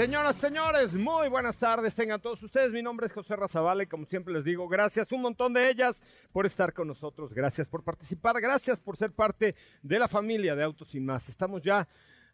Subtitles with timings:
[0.00, 1.94] Señoras, señores, muy buenas tardes.
[1.94, 2.72] Tengan todos ustedes.
[2.72, 6.00] Mi nombre es José Razabala y como siempre les digo, gracias un montón de ellas
[6.32, 7.34] por estar con nosotros.
[7.34, 8.40] Gracias por participar.
[8.40, 11.28] Gracias por ser parte de la familia de Autos y más.
[11.28, 11.86] Estamos ya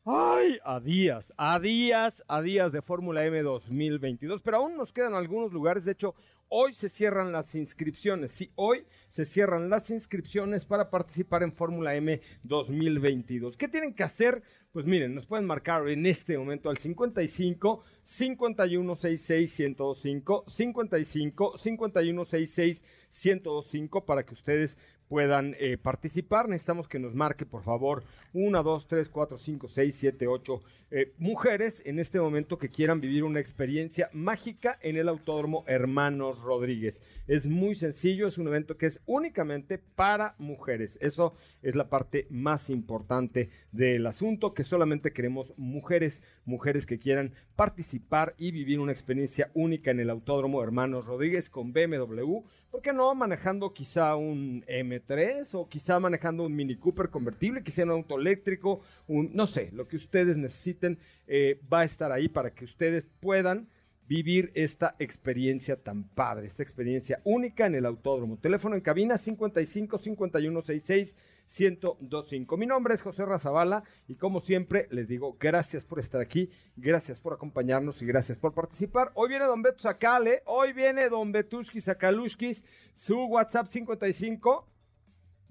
[0.04, 5.14] Ay, a días, a días, a días de Fórmula M 2022, pero aún nos quedan
[5.14, 5.84] algunos lugares.
[5.84, 6.14] De hecho,
[6.48, 8.30] hoy se cierran las inscripciones.
[8.30, 13.56] Sí, hoy se cierran las inscripciones para participar en Fórmula M 2022.
[13.56, 14.44] ¿Qué tienen que hacer?
[14.72, 22.84] Pues miren, nos pueden marcar en este momento al 55 5166 1025 55 5166
[23.24, 24.76] 1025 para que ustedes
[25.08, 26.48] puedan eh, participar.
[26.48, 30.62] Necesitamos que nos marque, por favor, una, dos, tres, cuatro, cinco, seis, siete, ocho
[30.92, 36.40] eh, mujeres en este momento que quieran vivir una experiencia mágica en el Autódromo Hermanos
[36.42, 37.02] Rodríguez.
[37.26, 40.96] Es muy sencillo, es un evento que es únicamente para mujeres.
[41.00, 47.32] Eso es la parte más importante del asunto, que solamente queremos mujeres, mujeres que quieran
[47.56, 52.42] participar y vivir una experiencia única en el Autódromo Hermanos Rodríguez con BMW
[52.76, 57.84] ¿por qué no manejando quizá un M3 o quizá manejando un Mini Cooper convertible, quizá
[57.84, 62.28] un auto eléctrico, un, no sé, lo que ustedes necesiten eh, va a estar ahí
[62.28, 63.66] para que ustedes puedan
[64.06, 68.36] vivir esta experiencia tan padre, esta experiencia única en el autódromo.
[68.36, 71.16] Teléfono en cabina 55 51 66
[71.46, 72.56] 1025.
[72.56, 77.20] Mi nombre es José Razabala y como siempre les digo gracias por estar aquí, gracias
[77.20, 79.12] por acompañarnos y gracias por participar.
[79.14, 82.64] Hoy viene Don Beto Sacale, hoy viene Don Betushki Sakalushkis,
[82.94, 84.75] su WhatsApp 55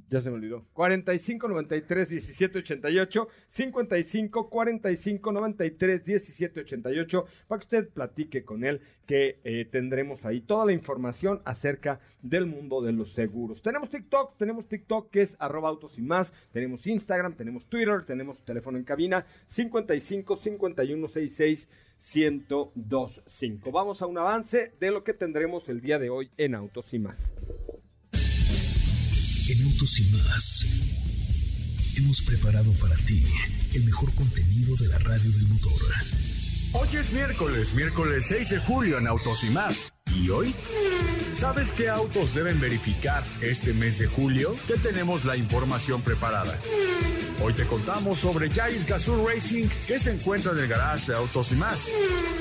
[0.10, 0.66] ya se me olvidó.
[0.74, 3.28] 45 93 17 88.
[3.48, 7.26] 55 45 93 17 88.
[7.48, 12.46] Para que usted platique con él, que eh, tendremos ahí toda la información acerca del
[12.46, 13.62] mundo de los seguros.
[13.62, 16.32] Tenemos TikTok, tenemos TikTok que es arroba autos y más.
[16.52, 21.68] Tenemos Instagram, tenemos Twitter, tenemos teléfono en cabina 55 51 66
[21.98, 23.72] 1025.
[23.72, 27.00] Vamos a un avance de lo que tendremos el día de hoy en Autos y
[27.00, 27.34] más.
[29.48, 30.66] En Autos y más
[31.98, 33.24] hemos preparado para ti
[33.76, 35.72] el mejor contenido de la radio del motor.
[36.74, 39.94] Hoy es miércoles, miércoles 6 de julio en Autos y más.
[40.16, 40.54] ¿Y hoy?
[41.32, 44.56] ¿Sabes qué autos deben verificar este mes de julio?
[44.68, 46.60] Ya tenemos la información preparada.
[47.44, 51.52] Hoy te contamos sobre Jais Gazoo Racing que se encuentra en el garage de Autos
[51.52, 51.86] y más.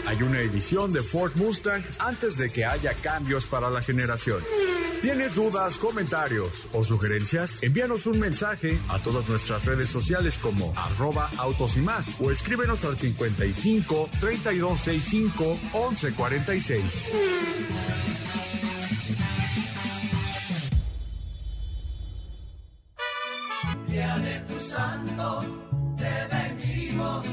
[0.07, 4.39] Hay una edición de Ford Mustang antes de que haya cambios para la generación.
[5.05, 7.63] ¿Tienes dudas, comentarios o sugerencias?
[7.63, 12.87] Envíanos un mensaje a todas nuestras redes sociales como arroba autos y más o escríbenos
[12.87, 17.13] al 55 3265 1146.
[23.89, 25.41] Día de tu santo,
[25.99, 27.27] te venimos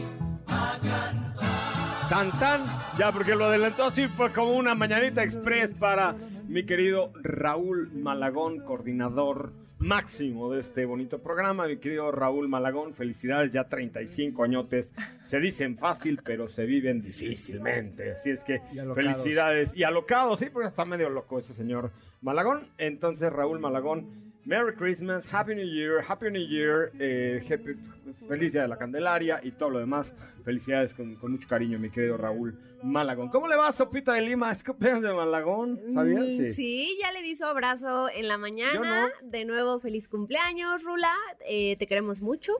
[0.47, 2.09] a cantar.
[2.09, 2.65] Tan tan,
[2.99, 6.17] ya porque lo adelantó así fue como una mañanita express para
[6.51, 11.65] mi querido Raúl Malagón, coordinador máximo de este bonito programa.
[11.65, 14.93] Mi querido Raúl Malagón, felicidades, ya 35 añotes.
[15.23, 18.11] Se dicen fácil, pero se viven difícilmente.
[18.11, 18.61] Así es que
[18.93, 19.71] felicidades.
[19.73, 21.91] Y alocados, sí, porque está medio loco ese señor
[22.21, 22.67] Malagón.
[22.77, 27.75] Entonces, Raúl Malagón, Merry Christmas, Happy New Year, Happy New Year, eh, happy-
[28.27, 30.13] feliz día de la Candelaria y todo lo demás.
[30.43, 33.29] Felicidades con, con mucho cariño, mi querido Raúl Malagón.
[33.29, 34.51] ¿Cómo le va, Sopita de Lima?
[34.51, 35.79] ¿Es cumpleaños de Malagón?
[35.93, 36.21] ¿Sabías?
[36.23, 36.97] Mm, Sí.
[36.99, 39.11] ya le di su abrazo en la mañana.
[39.21, 41.13] De nuevo, feliz cumpleaños, Rula.
[41.47, 42.53] Eh, te queremos mucho.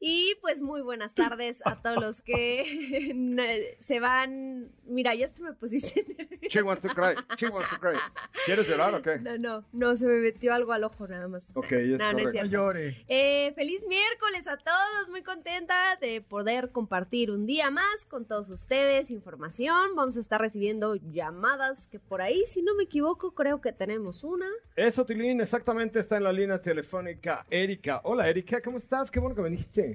[0.00, 4.70] Y pues muy buenas tardes a todos los que se van.
[4.86, 6.04] Mira, ya hasta me pusiste.
[6.18, 6.48] nerviosa.
[6.48, 7.98] She wants to cry, she wants to cry.
[8.46, 9.18] ¿Quieres llorar o qué?
[9.18, 11.42] No, no, no, se me metió algo al ojo nada más.
[11.54, 12.30] Ok, es No, no es correcto.
[12.30, 12.50] cierto.
[12.50, 13.04] llore.
[13.08, 18.48] Eh, feliz miércoles a todos, muy contenta de poder compartir un día más con todos
[18.50, 23.60] ustedes, información, vamos a estar recibiendo llamadas que por ahí, si no me equivoco, creo
[23.60, 24.46] que tenemos una.
[24.76, 28.00] Eso, Tilín, exactamente está en la línea telefónica Erika.
[28.04, 29.10] Hola, Erika, ¿cómo estás?
[29.10, 29.87] Qué bueno que viniste.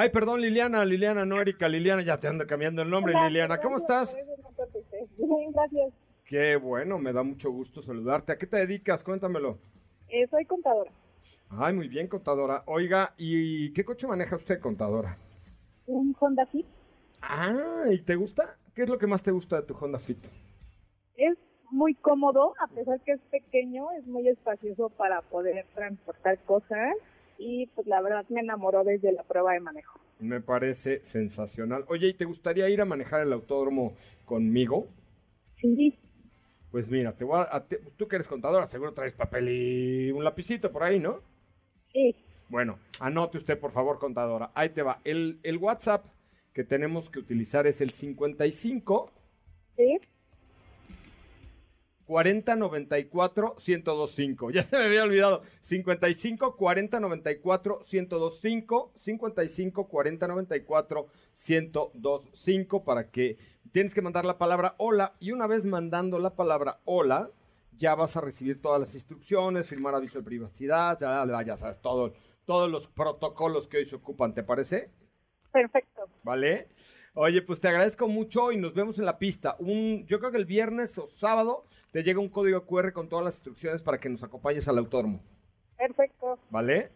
[0.00, 3.60] Ay, perdón, Liliana, Liliana, no Erika, Liliana, ya te ando cambiando el nombre, Liliana.
[3.60, 4.14] ¿Cómo estás?
[5.18, 5.92] Bien, gracias.
[6.24, 8.30] Qué bueno, me da mucho gusto saludarte.
[8.30, 9.02] ¿A qué te dedicas?
[9.02, 9.58] Cuéntamelo.
[10.08, 10.92] Eh, soy contadora.
[11.50, 12.62] Ay, muy bien, contadora.
[12.66, 15.18] Oiga, ¿y qué coche maneja usted, contadora?
[15.88, 16.66] Un Honda Fit.
[17.20, 18.56] Ah, ¿y te gusta?
[18.76, 20.24] ¿Qué es lo que más te gusta de tu Honda Fit?
[21.16, 21.36] Es
[21.72, 26.94] muy cómodo, a pesar que es pequeño, es muy espacioso para poder transportar cosas
[27.38, 29.98] y pues la verdad me enamoró desde la prueba de manejo.
[30.20, 31.84] Me parece sensacional.
[31.88, 34.86] Oye, ¿y te gustaría ir a manejar el autódromo conmigo?
[35.60, 35.98] Sí,
[36.70, 40.10] Pues mira, te voy a, a- te- tú que eres contadora, seguro traes papel y
[40.12, 41.20] un lapicito por ahí, ¿no?
[41.92, 42.14] sí,
[42.48, 44.50] Bueno, anote usted, por favor, contadora.
[44.54, 45.00] Ahí te va.
[45.04, 46.04] El, el WhatsApp
[46.52, 49.12] que tenemos que utilizar es el 55
[49.76, 49.98] sí.
[52.08, 54.50] 40 94 1025.
[54.50, 55.42] Ya se me había olvidado.
[55.60, 58.92] 55 40 94 1025.
[58.96, 61.06] 55 40 94
[61.48, 63.36] 1025 para que
[63.72, 67.30] tienes que mandar la palabra hola y una vez mandando la palabra hola
[67.76, 72.14] ya vas a recibir todas las instrucciones, firmar aviso de privacidad, ya, ya, sabes todo,
[72.44, 74.90] todos los protocolos que hoy se ocupan, ¿te parece?
[75.52, 76.08] Perfecto.
[76.24, 76.68] ¿Vale?
[77.14, 79.56] Oye, pues te agradezco mucho y nos vemos en la pista.
[79.60, 83.24] Un, yo creo que el viernes o sábado te llega un código QR con todas
[83.24, 85.20] las instrucciones para que nos acompañes al autódromo.
[85.76, 86.38] Perfecto.
[86.50, 86.90] ¿Vale?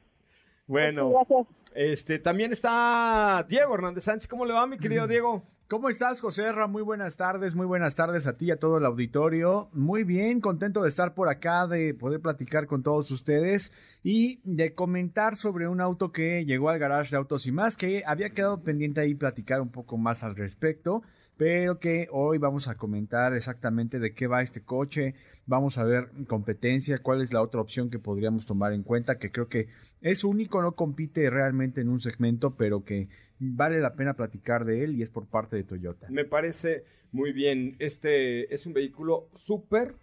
[0.66, 1.46] Bueno, Gracias.
[1.74, 4.28] este también está Diego Hernández Sánchez.
[4.28, 5.42] ¿Cómo le va, mi querido Diego?
[5.68, 6.66] ¿Cómo estás, José Ra?
[6.66, 9.70] Muy buenas tardes, muy buenas tardes a ti y a todo el auditorio.
[9.72, 13.72] Muy bien, contento de estar por acá, de poder platicar con todos ustedes
[14.02, 18.02] y de comentar sobre un auto que llegó al garage de Autos y más, que
[18.06, 21.02] había quedado pendiente ahí platicar un poco más al respecto,
[21.36, 25.14] pero que hoy vamos a comentar exactamente de qué va este coche,
[25.46, 29.30] vamos a ver competencia, cuál es la otra opción que podríamos tomar en cuenta, que
[29.32, 29.68] creo que
[30.00, 33.08] es único, no compite realmente en un segmento, pero que
[33.38, 36.06] vale la pena platicar de él y es por parte de Toyota.
[36.10, 37.76] Me parece muy bien.
[37.78, 39.94] Este es un vehículo súper,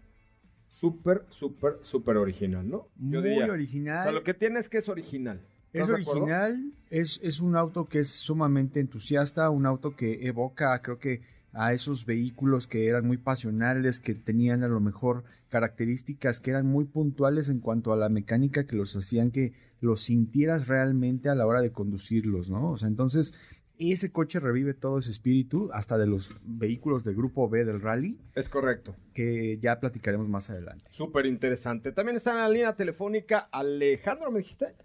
[0.68, 2.88] súper, súper, súper original, ¿no?
[2.98, 3.48] Yo Muy diría.
[3.48, 4.04] O original.
[4.04, 5.42] sea, lo que tiene es que es original.
[5.74, 10.98] Es original, es, es un auto que es sumamente entusiasta, un auto que evoca, creo
[11.00, 11.22] que
[11.54, 16.66] a esos vehículos que eran muy pasionales, que tenían a lo mejor características que eran
[16.68, 21.36] muy puntuales en cuanto a la mecánica que los hacían que los sintieras realmente a
[21.36, 22.72] la hora de conducirlos, ¿no?
[22.72, 23.34] O sea, entonces
[23.80, 28.20] ese coche revive todo ese espíritu, hasta de los vehículos del grupo B del rally,
[28.36, 28.94] Es correcto.
[29.14, 30.86] que ya platicaremos más adelante.
[30.92, 31.94] Súper interesante.
[31.94, 34.76] También está en la línea telefónica Alejandro, ¿me dijiste?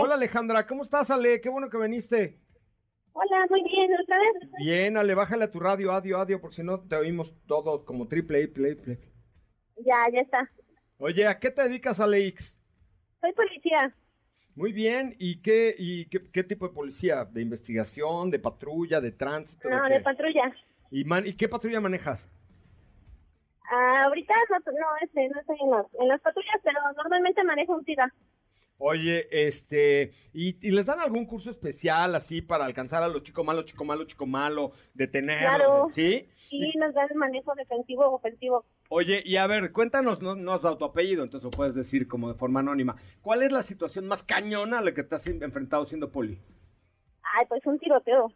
[0.00, 1.40] Hola Alejandra, ¿cómo estás Ale?
[1.40, 2.38] Qué bueno que viniste.
[3.12, 3.90] Hola, muy bien.
[4.00, 4.50] ¿Otra vez?
[4.58, 8.08] Bien, Ale, bájale a tu radio, adio, adio, porque si no te oímos todo como
[8.08, 8.98] triple, play, play.
[9.78, 10.50] Ya, ya está.
[10.98, 12.56] Oye, ¿a qué te dedicas, Alex?
[13.20, 13.94] Soy policía.
[14.54, 17.24] Muy bien, ¿y qué, y qué, qué tipo de policía?
[17.24, 19.68] ¿De investigación, de patrulla, de tránsito?
[19.70, 20.54] No, de patrulla.
[20.90, 22.28] ¿Y, man- ¿Y qué patrulla manejas?
[23.72, 27.74] Ah, ahorita no, no, este, no estoy en las, en las patrullas, pero normalmente manejo
[27.76, 28.12] un TIGA.
[28.82, 33.44] Oye, este, ¿y, y les dan algún curso especial así para alcanzar a los chico
[33.44, 35.88] malo, chico malo, chico malo, detenerlos, Claro.
[35.92, 36.26] ¿sí?
[36.50, 38.64] Y nos dan manejo defensivo o ofensivo.
[38.88, 42.08] Oye, y a ver, cuéntanos, no, no has dado tu apellido, entonces lo puedes decir
[42.08, 42.96] como de forma anónima.
[43.20, 46.38] ¿Cuál es la situación más cañona a la que te has enfrentado siendo poli?
[47.22, 48.32] Ay, pues un tiroteo.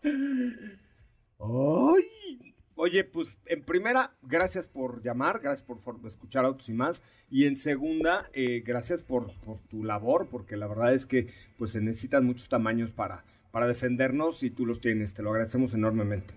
[1.40, 2.53] ¡Ay!
[2.76, 7.02] Oye, pues en primera, gracias por llamar, gracias por, por escuchar autos y más.
[7.30, 11.72] Y en segunda, eh, gracias por, por tu labor, porque la verdad es que pues
[11.72, 15.14] se necesitan muchos tamaños para, para defendernos y tú los tienes.
[15.14, 16.34] Te lo agradecemos enormemente.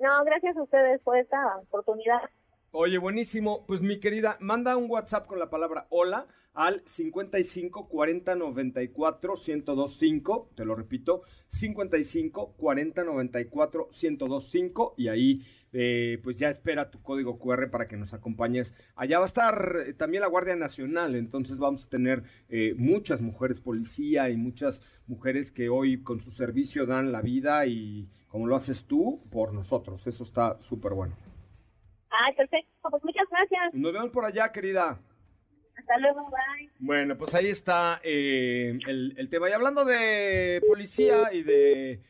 [0.00, 2.22] No, gracias a ustedes por esta oportunidad.
[2.72, 3.64] Oye, buenísimo.
[3.66, 10.50] Pues mi querida, manda un WhatsApp con la palabra hola al 55 40 94 1025.
[10.54, 14.94] Te lo repito, 55 40 94 1025.
[14.96, 18.74] Y ahí, eh, pues ya espera tu código QR para que nos acompañes.
[18.94, 21.14] Allá va a estar eh, también la Guardia Nacional.
[21.14, 26.30] Entonces vamos a tener eh, muchas mujeres policía y muchas mujeres que hoy con su
[26.30, 30.06] servicio dan la vida y como lo haces tú, por nosotros.
[30.06, 31.14] Eso está súper bueno.
[32.08, 32.70] Ay, perfecto.
[32.90, 33.74] Pues muchas gracias.
[33.74, 34.98] Nos vemos por allá, querida.
[35.76, 36.70] Hasta luego, bye.
[36.78, 39.48] Bueno, pues ahí está eh, el, tema.
[39.48, 42.00] Y hablando de policía y de,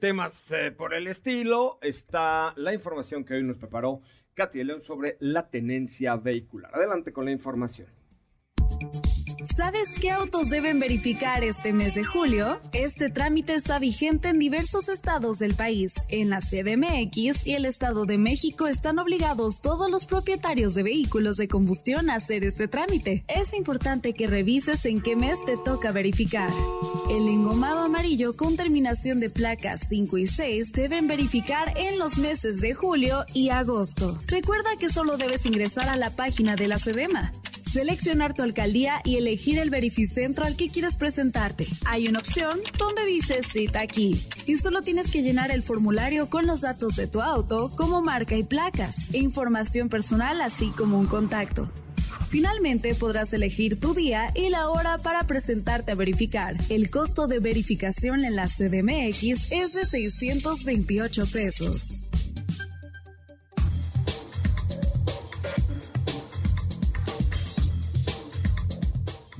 [0.00, 4.00] temas eh, por el estilo, está la información que hoy nos preparó
[4.34, 6.74] Katy León sobre la tenencia vehicular.
[6.74, 7.88] Adelante con la información.
[9.44, 12.60] ¿Sabes qué autos deben verificar este mes de julio?
[12.72, 15.92] Este trámite está vigente en diversos estados del país.
[16.08, 21.36] En la CDMX y el Estado de México están obligados todos los propietarios de vehículos
[21.36, 23.24] de combustión a hacer este trámite.
[23.28, 26.50] Es importante que revises en qué mes te toca verificar.
[27.10, 32.60] El engomado amarillo con terminación de placas 5 y 6 deben verificar en los meses
[32.60, 34.18] de julio y agosto.
[34.26, 37.32] Recuerda que solo debes ingresar a la página de la CEDEMA
[37.74, 41.66] seleccionar tu alcaldía y elegir el verificentro al que quieres presentarte.
[41.86, 46.46] Hay una opción donde dice cita aquí y solo tienes que llenar el formulario con
[46.46, 51.06] los datos de tu auto como marca y placas e información personal así como un
[51.06, 51.68] contacto.
[52.28, 56.56] Finalmente podrás elegir tu día y la hora para presentarte a verificar.
[56.68, 62.04] El costo de verificación en la CDMX es de 628 pesos.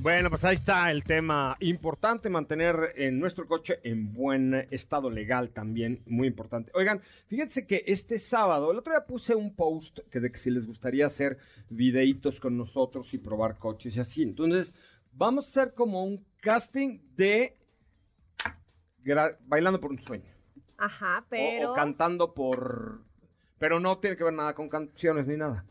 [0.05, 5.49] Bueno, pues ahí está el tema importante, mantener en nuestro coche en buen estado legal
[5.49, 6.71] también, muy importante.
[6.75, 10.51] Oigan, fíjense que este sábado, el otro día puse un post que de que si
[10.51, 11.39] les gustaría hacer
[11.71, 14.21] videitos con nosotros y probar coches y así.
[14.21, 14.75] Entonces,
[15.11, 17.57] vamos a hacer como un casting de
[19.47, 20.31] bailando por un sueño.
[20.77, 21.71] Ajá, O- pero...
[21.71, 23.01] O, cantando por...
[23.57, 25.65] Pero no tiene que ver nada con canciones ni nada.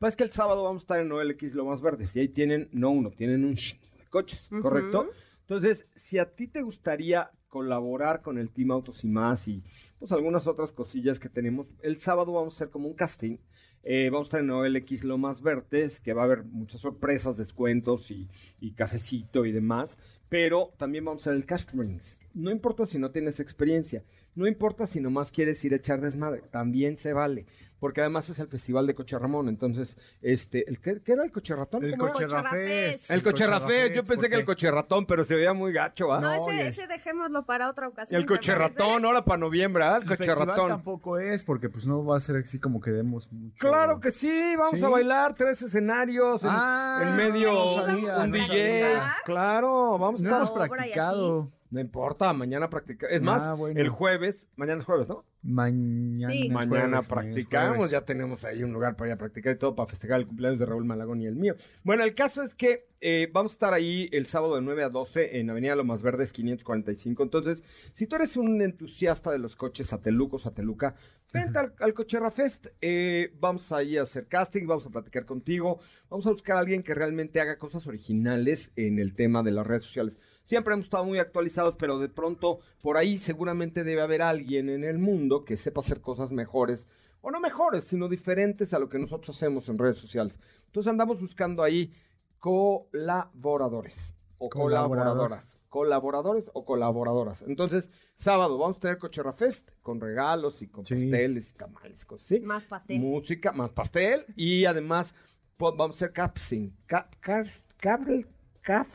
[0.00, 2.70] Pues que el sábado vamos a estar en OLX Lo Más Verdes y ahí tienen,
[2.72, 4.48] no uno, tienen un chingo de coches.
[4.62, 5.10] ¿correcto?
[5.42, 9.62] Entonces, si a ti te gustaría colaborar con el Team Autos y más y
[9.98, 13.36] pues algunas otras cosillas que tenemos, el sábado vamos a hacer como un casting.
[13.82, 17.36] Eh, vamos a estar en OLX Lo Más Verdes, que va a haber muchas sorpresas,
[17.36, 19.98] descuentos y, y cafecito y demás.
[20.30, 22.18] Pero también vamos a hacer el castings.
[22.32, 24.02] No importa si no tienes experiencia,
[24.34, 27.46] no importa si nomás quieres ir a echar desmadre, también se vale.
[27.80, 31.32] Porque además es el festival de Coche Ramón, entonces, este, ¿el qué, qué era el
[31.32, 31.82] coche ratón?
[31.82, 32.26] El coche.
[32.26, 33.10] Rafés.
[33.10, 36.20] El coche rafés, yo pensé que el coche ratón, pero se veía muy gacho, ¿ah?
[36.20, 38.20] No, No, y ese, ese dejémoslo para otra ocasión.
[38.20, 39.96] el ¿te coche ratón, ahora para noviembre, ¿ah?
[39.96, 40.68] El El coche festival ratón.
[40.68, 43.56] tampoco es, porque pues no va a ser así como que demos mucho.
[43.58, 44.84] Claro que sí, vamos ¿Sí?
[44.84, 48.46] a bailar tres escenarios, en, Ah, en medio no un- sabía, un no DJ.
[48.82, 49.14] sabía.
[49.24, 50.40] Claro, vamos a No estar.
[50.42, 51.50] hemos Obra y practicado.
[51.70, 53.14] No importa, mañana practicamos.
[53.14, 53.80] Es Ah, más, bueno.
[53.80, 55.24] el jueves, mañana es jueves, ¿no?
[55.42, 56.32] Mañana.
[56.32, 56.48] Sí.
[56.50, 57.92] Mañana jueves, practicamos, jueves.
[57.92, 60.58] ya tenemos ahí un lugar para ir a practicar y todo para festejar el cumpleaños
[60.58, 61.54] de Raúl Malagón y el mío.
[61.84, 64.88] Bueno, el caso es que eh, vamos a estar ahí el sábado de 9 a
[64.90, 67.22] 12 en Avenida Lomas Verdes 545.
[67.22, 67.62] Entonces,
[67.92, 70.96] si tú eres un entusiasta de los coches Sateluco, Sateluca,
[71.32, 72.66] vente al, al Cocherra Fest.
[72.80, 75.78] Eh, vamos ahí a hacer casting, vamos a platicar contigo,
[76.10, 79.66] vamos a buscar a alguien que realmente haga cosas originales en el tema de las
[79.66, 80.18] redes sociales.
[80.44, 84.84] Siempre hemos estado muy actualizados, pero de pronto por ahí seguramente debe haber alguien en
[84.84, 86.88] el mundo que sepa hacer cosas mejores,
[87.20, 90.38] o no mejores, sino diferentes a lo que nosotros hacemos en redes sociales.
[90.66, 91.92] Entonces andamos buscando ahí
[92.38, 94.88] colaboradores o Colaborador.
[94.88, 95.56] colaboradoras.
[95.68, 97.42] Colaboradores o colaboradoras.
[97.42, 100.94] Entonces, sábado vamos a tener Cocherra Fest con regalos y con Sí.
[100.94, 102.40] pasteles y tamales, cosas así.
[102.40, 102.98] Más pastel.
[102.98, 105.14] Música, más pastel y además
[105.58, 106.70] vamos a hacer casting.
[106.86, 108.26] Ca- cars- cabrel-
[108.64, 108.86] caf-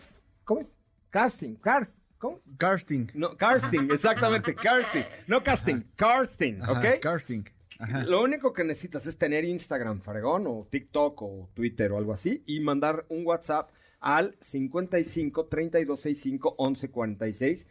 [0.44, 0.75] ¿Cómo es?
[1.16, 1.56] Casting.
[2.58, 3.10] Casting.
[3.14, 5.06] No, casting, exactamente, casting.
[5.28, 7.00] No casting, casting, ¿ok?
[7.02, 7.46] Casting.
[7.80, 8.04] Ajá.
[8.04, 12.44] Lo único que necesitas es tener Instagram, Fregón, o TikTok, o Twitter, o algo así,
[12.46, 17.66] y mandar un WhatsApp al 55 3265 1146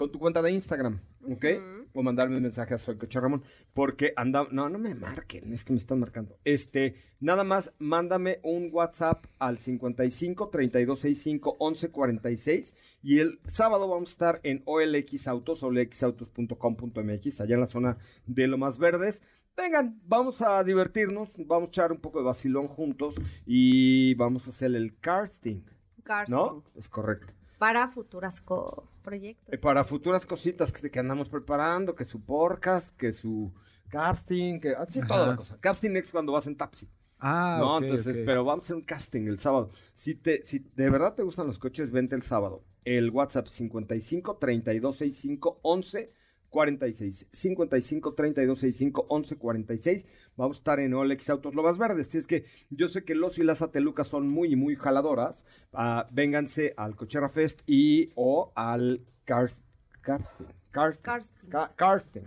[0.00, 0.98] con tu cuenta de Instagram,
[1.30, 1.44] ¿ok?
[1.92, 3.42] O mandarme un mensaje a Soy Coche Ramón,
[3.74, 6.38] porque anda, no, no me marquen, es que me están marcando.
[6.42, 14.12] Este, nada más, mándame un WhatsApp al 55 3265 1146 y el sábado vamos a
[14.12, 19.22] estar en OLX Autos, olxautos.com.mx, allá en la zona de Lomas Verdes.
[19.54, 24.50] Vengan, vamos a divertirnos, vamos a echar un poco de vacilón juntos y vamos a
[24.50, 25.60] hacer el casting,
[26.04, 26.34] Casting.
[26.34, 26.64] ¿no?
[26.74, 27.34] Es correcto.
[27.60, 29.52] Para futuras co- proyectos.
[29.54, 33.52] Eh, Para futuras cositas que, que andamos preparando, que su podcast, que su
[33.88, 35.36] casting, que así toda la Ajá.
[35.36, 35.58] cosa.
[35.60, 36.88] Casting es cuando vas en taxi.
[37.18, 39.70] Ah, no, ok, entonces, pero vamos a hacer un casting el sábado.
[39.94, 42.64] Si te, si de verdad te gustan los coches, vente el sábado.
[42.82, 46.12] El WhatsApp 55 3265 11
[46.50, 47.26] 46.
[47.32, 50.06] 55 3265 11 46.
[50.36, 52.08] Vamos a estar en Olex Autos Lobas Verdes.
[52.08, 55.44] Si es que yo sé que los y las Atelucas son muy, muy jaladoras.
[55.72, 59.62] ah, vénganse al Cochera Fest y o al Cars,
[60.02, 60.46] Casting.
[60.72, 61.02] Casting.
[61.02, 61.48] Casting.
[61.48, 62.22] Ca- casting.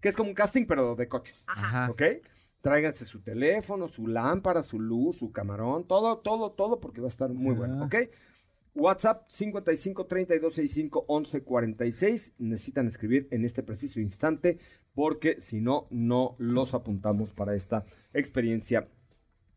[0.00, 1.42] Que es como un casting, pero de coches.
[1.46, 1.90] Ajá.
[1.90, 2.02] ¿Ok?
[2.60, 7.10] Tráiganse su teléfono, su lámpara, su luz, su camarón, todo, todo, todo, porque va a
[7.10, 7.86] estar muy bueno, Ah.
[7.86, 7.94] ¿ok?
[8.74, 12.32] WhatsApp 55 32 65 11 46.
[12.38, 14.58] Necesitan escribir en este preciso instante,
[14.94, 18.88] porque si no, no los apuntamos para esta experiencia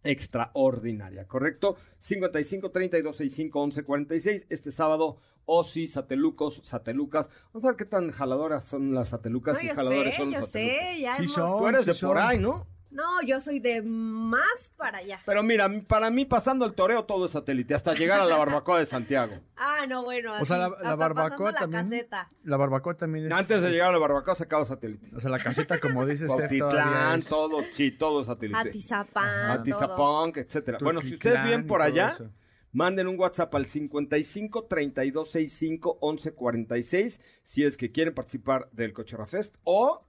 [0.03, 1.75] extraordinaria, ¿correcto?
[1.99, 4.45] 55 32 65 11 46.
[4.49, 7.29] Este sábado, Osi, Satelucos, Satelucas.
[7.53, 10.31] Vamos a ver qué tan jaladoras son las Satelucas No, y yo jaladores sé, son
[10.31, 10.87] yo los Satelucas.
[10.93, 11.35] sé, ya Sí hemos...
[11.35, 11.57] son.
[11.57, 12.27] Tú eres de sí por son.
[12.27, 12.67] ahí, ¿no?
[12.97, 15.19] No, yo soy de más para allá.
[15.23, 18.79] Pero mira, para mí pasando el toreo todo es satélite, hasta llegar a la barbacoa
[18.79, 19.35] de Santiago.
[19.59, 21.83] Ah, no, bueno, así, O sea, la, la barbacoa la también.
[21.89, 22.27] caseta.
[22.43, 23.31] La barbacoa también es.
[23.31, 25.15] Antes de llegar a la barbacoa se acaba satélite.
[25.15, 28.59] O sea, la caseta, como dice Steph, todavía Cuautitlán, es- todo, sí, todo es satélite.
[28.59, 29.51] Atizapán.
[29.51, 30.77] Atizapán, etcétera.
[30.81, 32.31] Bueno, si ustedes y por allá, eso.
[32.71, 38.93] manden un WhatsApp al 55 32 65 11 46 si es que quieren participar del
[38.93, 40.05] Cochera Fest o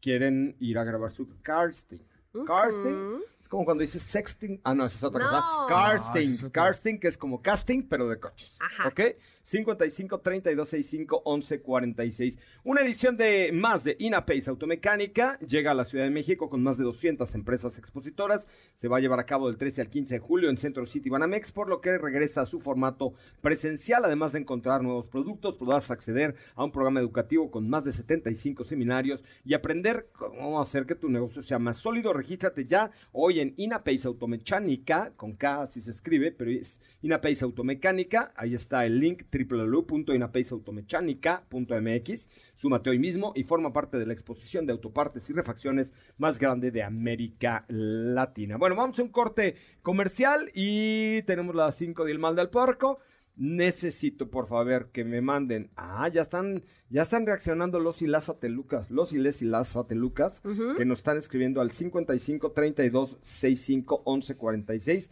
[0.00, 1.98] quieren ir a grabar su casting.
[2.44, 4.60] Casting es como cuando dices sexting.
[4.64, 5.30] Ah, no, esa es otra No.
[5.30, 5.40] cosa.
[5.62, 6.32] No, Casting.
[6.34, 6.52] esa es.
[6.52, 8.56] Casting, que es como casting, pero de coches.
[8.60, 8.88] Ajá.
[8.88, 9.00] ¿Ok?
[9.46, 12.38] 55 32 65 11 46.
[12.64, 16.76] Una edición de más de Inapace Automecánica llega a la Ciudad de México con más
[16.78, 18.48] de 200 empresas expositoras.
[18.74, 21.10] Se va a llevar a cabo del 13 al 15 de julio en Centro City
[21.10, 24.04] Banamex, por lo que regresa a su formato presencial.
[24.04, 28.64] Además de encontrar nuevos productos, podrás acceder a un programa educativo con más de 75
[28.64, 32.12] seminarios y aprender cómo hacer que tu negocio sea más sólido.
[32.12, 38.32] Regístrate ya hoy en Inapace Automecánica, con K así se escribe, pero es Inapace Automecánica.
[38.34, 42.28] Ahí está el link www.inapaceautomecánica.mx.
[42.54, 46.70] Súmate hoy mismo y forma parte de la exposición de autopartes y refacciones más grande
[46.70, 48.56] de América Latina.
[48.56, 52.98] Bueno, vamos a un corte comercial y tenemos las 5 del mal del puerco.
[53.36, 55.70] Necesito, por favor, que me manden.
[55.76, 59.68] Ah, ya están, ya están reaccionando los y las satelucas, los y les y las
[59.68, 60.40] satelucas,
[60.78, 65.10] que nos están escribiendo al 55 32 65 11 46.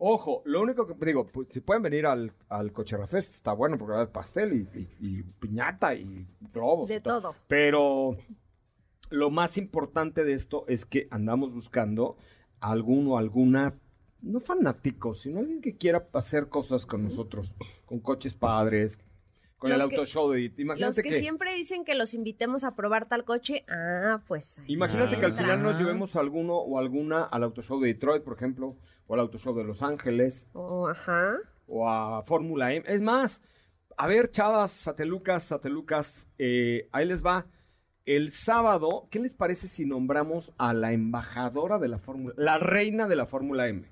[0.00, 3.76] Ojo, lo único que digo, pues, si pueden venir al, al Cocherra Fest, está bueno
[3.76, 4.88] porque va a haber pastel y, y-
[5.18, 6.24] y piñata y
[6.54, 6.88] globos.
[6.88, 7.34] y De todo.
[7.48, 8.16] Pero
[9.10, 12.16] lo más importante de esto es que andamos buscando
[12.60, 13.74] alguno o alguna,
[14.22, 18.98] no fanático, sino alguien que quiera hacer cosas con nosotros, con coches padres,
[19.58, 20.30] con Los el auto show.
[20.30, 24.20] de- Los Imagínate que, que, siempre dicen que los invitemos a probar tal coche, ah,
[24.28, 24.60] pues.
[24.60, 27.88] ahí imagínate que al final nos llevemos a alguno o alguna al auto show de
[27.88, 28.76] Detroit, por ejemplo,
[29.08, 31.38] o al auto show de Los Ángeles, Oh, ajá.
[31.66, 32.84] o a Fórmula M.
[32.88, 33.42] Es más,
[33.96, 37.46] a ver, chavas, satelucas, satelucas, eh, ahí les va.
[38.06, 43.06] El sábado, ¿qué les parece si nombramos a la embajadora de la Fórmula, la reina
[43.08, 43.84] de la Fórmula M?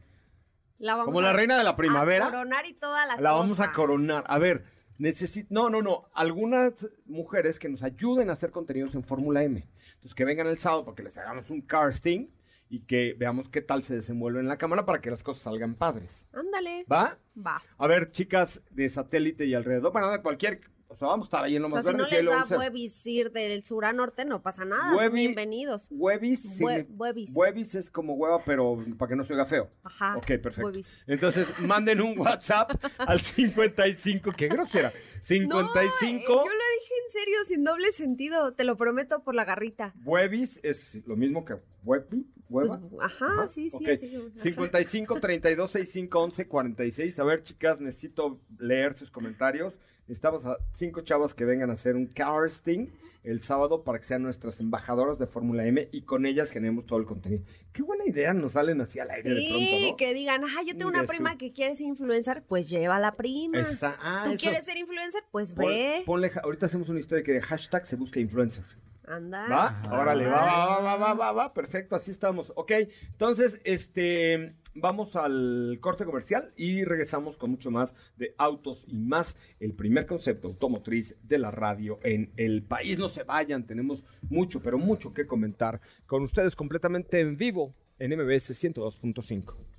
[0.78, 2.28] La vamos Como la reina de la primavera.
[2.28, 4.24] A coronar y toda la La vamos a coronar.
[4.26, 4.64] A ver,
[4.98, 9.66] necesito, no, no, no, algunas mujeres que nos ayuden a hacer contenidos en Fórmula M.
[9.94, 12.28] Entonces, que vengan el sábado para que les hagamos un casting
[12.68, 15.74] y que veamos qué tal se desenvuelve en la cámara para que las cosas salgan
[15.74, 16.24] padres.
[16.32, 16.84] Ándale.
[16.90, 17.18] ¿Va?
[17.38, 17.62] Va.
[17.78, 21.44] A ver, chicas de satélite y alrededor, bueno, de cualquier, o sea, vamos a estar
[21.44, 23.92] ahí en O Lomas sea, si no les lo da huevis ir del sur a
[23.92, 24.96] norte, no pasa nada.
[24.96, 25.88] son bienvenidos.
[25.90, 27.30] Signi- huevis.
[27.34, 29.68] huevis es como hueva, pero para que no se oiga feo.
[29.84, 30.16] Ajá.
[30.16, 30.62] Ok, perfecto.
[30.66, 30.88] Huevis.
[31.06, 34.92] Entonces, manden un WhatsApp al 55, qué grosera.
[34.92, 36.44] No, 55, eh, yo lo
[36.80, 36.85] dije
[37.18, 39.94] serio, sin doble sentido, te lo prometo por la garrita.
[40.04, 42.80] huevis es lo mismo que huevi, Pues, hueva.
[43.00, 43.88] ajá, sí, sí, ok.
[43.88, 44.38] así como- ajá.
[44.38, 47.18] 55 32 65 11 46.
[47.18, 49.74] A ver, chicas, necesito leer sus comentarios.
[50.08, 52.88] Necesitamos a cinco chavas que vengan a hacer un casting
[53.24, 57.00] el sábado para que sean nuestras embajadoras de Fórmula M y con ellas generemos todo
[57.00, 57.42] el contenido.
[57.72, 59.96] Qué buena idea nos salen así al aire de Sí, pronto, ¿no?
[59.96, 63.00] que digan, ah, yo tengo una su- prima que quiere ser influencer, pues lleva a
[63.00, 63.58] la prima.
[63.60, 64.40] Esa- ah, ¿Tú eso.
[64.42, 65.24] quieres ser influencer?
[65.32, 66.02] Pues Pon- ve.
[66.06, 68.64] ponle ahorita hacemos una historia que de hashtag se busca influencer.
[69.06, 69.48] Anda.
[69.48, 70.00] ¿Va?
[70.00, 72.52] Órale, va, va, va, va, va, va, va, perfecto, así estamos.
[72.56, 72.72] Ok,
[73.12, 79.36] entonces, este, vamos al corte comercial y regresamos con mucho más de autos y más,
[79.60, 82.98] el primer concepto automotriz de la radio en el país.
[82.98, 88.10] No se vayan, tenemos mucho, pero mucho que comentar con ustedes completamente en vivo en
[88.10, 89.75] MBS 102.5.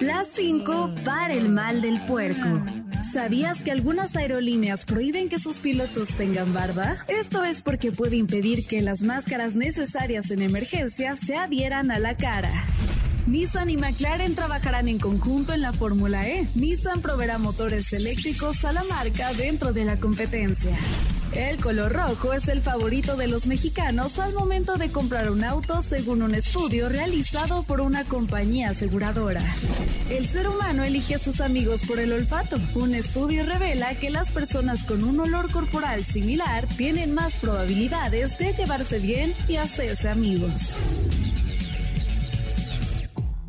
[0.00, 2.64] Las 5 para el mal del puerco.
[3.12, 6.96] ¿Sabías que algunas aerolíneas prohíben que sus pilotos tengan barba?
[7.08, 12.16] Esto es porque puede impedir que las máscaras necesarias en emergencia se adhieran a la
[12.16, 12.50] cara.
[13.26, 16.46] Nissan y McLaren trabajarán en conjunto en la Fórmula E.
[16.54, 20.76] Nissan proveerá motores eléctricos a la marca dentro de la competencia.
[21.32, 25.82] El color rojo es el favorito de los mexicanos al momento de comprar un auto
[25.82, 29.42] según un estudio realizado por una compañía aseguradora.
[30.10, 32.58] El ser humano elige a sus amigos por el olfato.
[32.74, 38.52] Un estudio revela que las personas con un olor corporal similar tienen más probabilidades de
[38.52, 40.76] llevarse bien y hacerse amigos.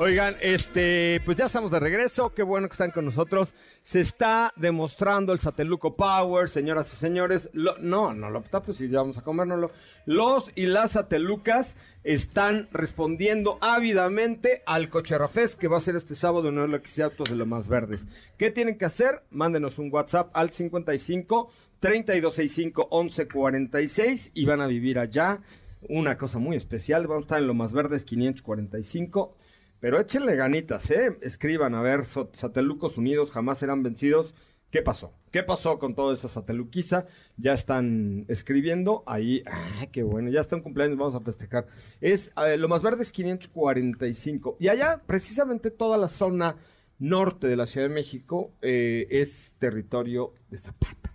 [0.00, 2.32] Oigan, este, pues ya estamos de regreso.
[2.32, 3.52] Qué bueno que están con nosotros.
[3.82, 7.50] Se está demostrando el Sateluco Power, señoras y señores.
[7.52, 9.72] Lo- no, no lo pues sí, ya vamos a comérnoslo.
[10.06, 16.48] Los y las Satelucas están respondiendo ávidamente al Cocherrafest que va a ser este sábado
[16.48, 18.06] en el Autos de los Más Verdes.
[18.36, 19.22] ¿Qué tienen que hacer?
[19.30, 25.40] Mándenos un WhatsApp al 55 3265 1146 y van a vivir allá
[25.88, 27.08] una cosa muy especial.
[27.08, 29.34] Vamos a estar en lo Más Verdes 545.
[29.80, 31.18] Pero échenle ganitas, ¿eh?
[31.22, 34.34] Escriban, a ver, Satelucos Unidos jamás serán vencidos.
[34.70, 35.14] ¿Qué pasó?
[35.30, 37.06] ¿Qué pasó con toda esa sateluquiza?
[37.36, 39.42] Ya están escribiendo ahí.
[39.46, 40.30] ¡Ay, qué bueno!
[40.30, 41.66] Ya están cumpleaños, vamos a festejar.
[42.00, 44.56] Es eh, lo más verde es 545.
[44.60, 46.56] Y allá, precisamente toda la zona
[46.98, 51.14] norte de la Ciudad de México eh, es territorio de Zapata.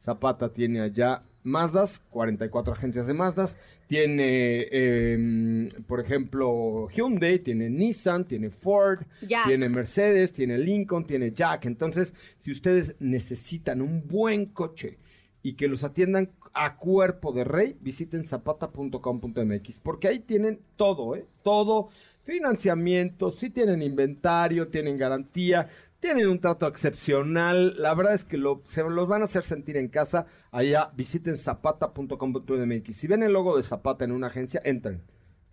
[0.00, 8.24] Zapata tiene allá Mazdas, 44 agencias de Mazdas, tiene, eh, por ejemplo, Hyundai, tiene Nissan,
[8.24, 9.46] tiene Ford, Jack.
[9.46, 11.66] tiene Mercedes, tiene Lincoln, tiene Jack.
[11.66, 14.98] Entonces, si ustedes necesitan un buen coche
[15.42, 21.26] y que los atiendan a cuerpo de rey, visiten zapata.com.mx, porque ahí tienen todo, ¿eh?
[21.42, 21.90] Todo,
[22.24, 25.68] financiamiento, si tienen inventario, tienen garantía,
[26.04, 29.78] tienen un trato excepcional, la verdad es que lo, se los van a hacer sentir
[29.78, 32.94] en casa, allá visiten zapata.com.mx.
[32.94, 35.02] Si ven el logo de Zapata en una agencia, entren,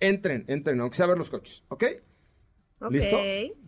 [0.01, 1.85] entren, entren, aunque sea ver los coches, ¿ok?
[2.81, 2.91] Ok.
[2.91, 3.15] ¿Listo?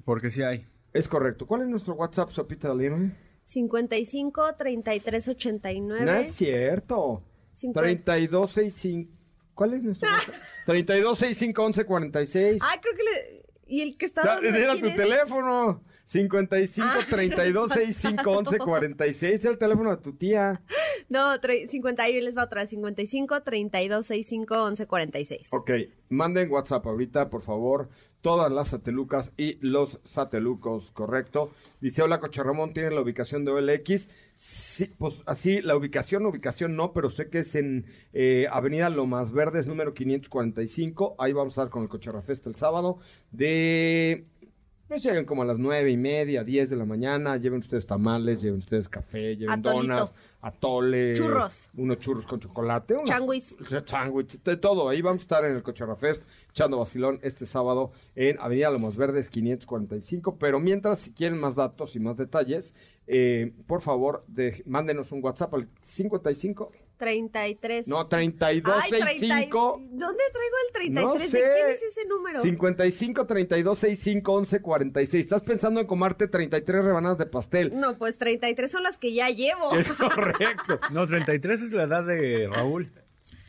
[0.03, 0.67] Porque sí hay.
[0.91, 1.47] Es correcto.
[1.47, 3.13] ¿Cuál es nuestro WhatsApp, Sopita de Lima?
[3.45, 6.05] 55 33 89.
[6.05, 7.23] No es cierto.
[7.53, 7.79] 50.
[7.81, 9.09] 3265.
[9.53, 10.35] ¿Cuál es nuestro WhatsApp?
[10.65, 12.61] 3265 1146.
[12.61, 13.45] Ay, creo que le.
[13.67, 14.95] ¿Y el que está Era tu es?
[14.95, 15.81] teléfono.
[16.05, 19.33] 55 Ah, 32 65 11 46.
[19.35, 20.61] Es el teléfono de tu tía.
[21.09, 22.69] No, tre- 50 ahí les va otra vez.
[22.69, 25.47] 55 32 65 11 46.
[25.51, 25.71] Ok,
[26.09, 27.89] manden WhatsApp ahorita, por favor.
[28.21, 31.51] Todas las satelucas y los satelucos, ¿correcto?
[31.81, 34.07] Dice, hola, Coche Ramón, ¿tiene la ubicación de OLX?
[34.33, 39.33] Sí, pues así, la ubicación, ubicación no, pero sé que es en eh, Avenida Lomas
[39.33, 41.15] Verdes, número 545.
[41.19, 42.99] Ahí vamos a estar con el Coche Rafesta el sábado.
[43.31, 44.25] De
[44.87, 48.41] pues lleguen como a las nueve y media, diez de la mañana, lleven ustedes tamales,
[48.41, 49.93] lleven ustedes café, lleven Atolito.
[49.93, 51.69] donas, atole, Churros.
[51.77, 53.05] unos churros con chocolate, unas-
[53.85, 54.43] Changuis.
[54.43, 54.89] de todo.
[54.89, 58.95] Ahí vamos a estar en el Cochera Fest, echando vacilón este sábado en Avenida Lomos
[58.97, 60.37] Verdes 545.
[60.37, 62.75] Pero mientras, si quieren más datos y más detalles,
[63.07, 66.71] eh, por favor, de, mándenos un WhatsApp al 55,
[67.03, 67.87] 33.
[67.87, 69.75] no, Ay, 3265.
[69.77, 71.03] 30 ¿Dónde traigo el 33?
[71.05, 71.39] No ¿De sé.
[71.53, 72.41] quién es ese número?
[72.41, 75.25] 55 32 65 11 46.
[75.25, 77.71] Estás pensando en comerte 33 rebanadas de pastel.
[77.77, 79.75] No, pues 33 son las que ya llevo.
[79.75, 80.79] Es correcto.
[80.91, 82.91] No, 33 es la edad de Raúl.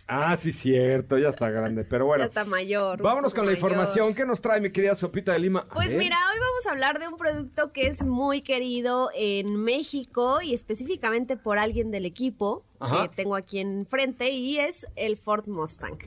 [0.07, 1.85] Ah, sí, cierto, ya está grande.
[1.85, 3.01] Pero bueno, ya está mayor.
[3.01, 4.14] vámonos con la información.
[4.14, 5.67] ¿Qué nos trae mi querida Sopita de Lima?
[5.73, 10.43] Pues mira, hoy vamos a hablar de un producto que es muy querido en México
[10.43, 12.64] y específicamente por alguien del equipo.
[12.79, 15.99] Que tengo aquí enfrente y es el Ford Mustang.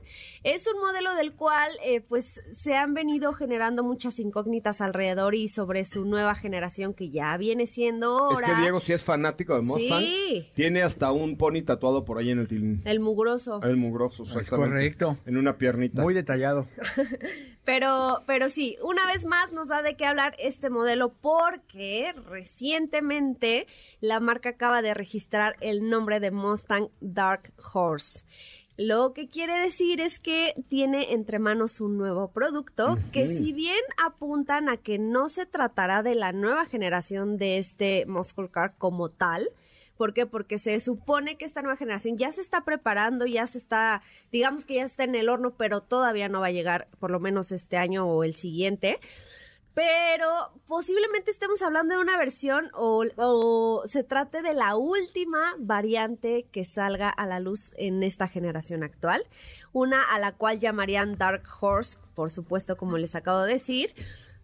[0.44, 5.48] Es un modelo del cual eh, pues se han venido generando muchas incógnitas alrededor y
[5.48, 9.56] sobre su nueva generación que ya viene siendo Es ahora que Diego sí es fanático
[9.56, 10.02] de Mustang.
[10.02, 10.50] Sí.
[10.54, 12.82] Tiene hasta un pony tatuado por ahí en el tilín.
[12.86, 13.60] el mugroso.
[13.64, 14.70] El mugroso, exactamente.
[14.70, 15.18] correcto.
[15.26, 16.02] En una piernita.
[16.02, 16.68] Muy detallado.
[17.68, 23.68] Pero, pero sí, una vez más nos da de qué hablar este modelo porque recientemente
[24.00, 26.57] la marca acaba de registrar el nombre de Mustang
[27.00, 28.26] Dark Horse.
[28.78, 33.82] Lo que quiere decir es que tiene entre manos un nuevo producto que si bien
[33.98, 39.10] apuntan a que no se tratará de la nueva generación de este muscle car como
[39.10, 39.50] tal,
[39.98, 40.28] ¿Por qué?
[40.28, 44.64] Porque se supone que esta nueva generación ya se está preparando, ya se está, digamos
[44.64, 47.52] que ya está en el horno, pero todavía no va a llegar, por lo menos
[47.52, 49.00] este año o el siguiente.
[49.78, 56.48] Pero posiblemente estemos hablando de una versión o, o se trate de la última variante
[56.52, 59.24] que salga a la luz en esta generación actual.
[59.74, 63.94] Una a la cual llamarían Dark Horse, por supuesto, como les acabo de decir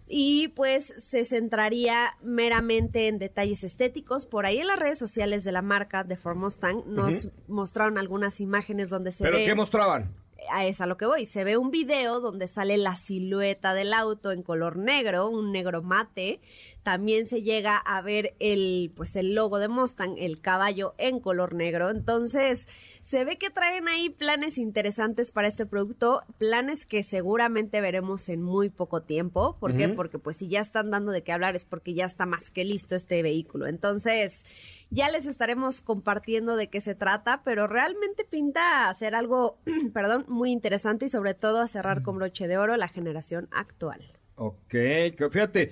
[0.08, 4.28] y pues se centraría meramente en detalles estéticos.
[4.28, 8.40] Por ahí en las redes sociales de la marca de Ford Mustang nos mostraron algunas
[8.40, 10.14] imágenes donde se ¿Pero ve qué mostraban?
[10.52, 11.26] A es a lo que voy.
[11.26, 15.82] Se ve un video donde sale la silueta del auto en color negro, un negro
[15.82, 16.40] mate.
[16.84, 21.54] También se llega a ver el, pues el logo de Mustang, el caballo en color
[21.56, 21.90] negro.
[21.90, 22.68] Entonces,
[23.04, 28.42] se ve que traen ahí planes interesantes para este producto, planes que seguramente veremos en
[28.42, 29.58] muy poco tiempo.
[29.60, 29.90] ¿Por qué?
[29.90, 32.64] Porque pues si ya están dando de qué hablar es porque ya está más que
[32.64, 33.68] listo este vehículo.
[33.68, 34.46] Entonces,
[34.94, 39.58] ya les estaremos compartiendo de qué se trata, pero realmente pinta a ser algo,
[39.94, 44.02] perdón, muy interesante y sobre todo a cerrar con broche de oro la generación actual.
[44.36, 45.72] Ok, que fíjate,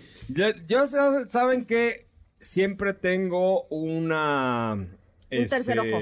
[0.88, 2.08] sa- saben que
[2.40, 4.74] siempre tengo una...
[4.74, 6.02] Un tercer ojo.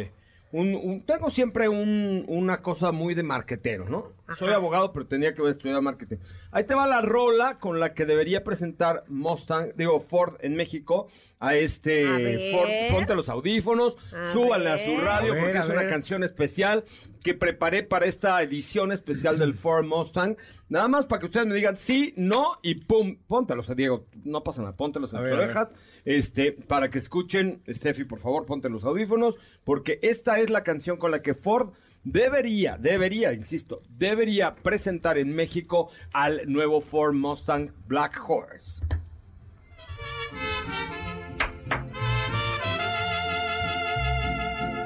[0.52, 4.14] Un, un- tengo siempre un- una cosa muy de marquetero, ¿no?
[4.26, 4.40] Ajá.
[4.40, 6.18] Soy abogado, pero tenía que haber estudiado marketing.
[6.52, 11.08] Ahí te va la rola con la que debería presentar Mustang, digo Ford en México,
[11.40, 12.58] a este A.
[12.58, 12.70] Ford.
[12.92, 16.84] Ponte los audífonos, A súbale a su radio A ver, porque es una canción especial
[17.24, 20.36] que preparé para esta edición especial del Ford Mustang.
[20.70, 24.62] Nada más para que ustedes me digan sí, no y pum, póntelos, Diego, no pasa
[24.62, 25.70] nada, póntelos en A tus ver, orejas,
[26.06, 30.98] este, para que escuchen, Steffi, por favor, ponte los audífonos, porque esta es la canción
[30.98, 31.72] con la que Ford
[32.04, 38.84] debería, debería, insisto, debería presentar en México al nuevo Ford Mustang Black Horse.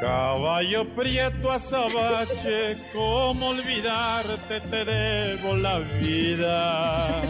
[0.04, 4.60] Caballo prieto azabache, ¿cómo olvidarte?
[4.60, 7.22] Te debo la vida.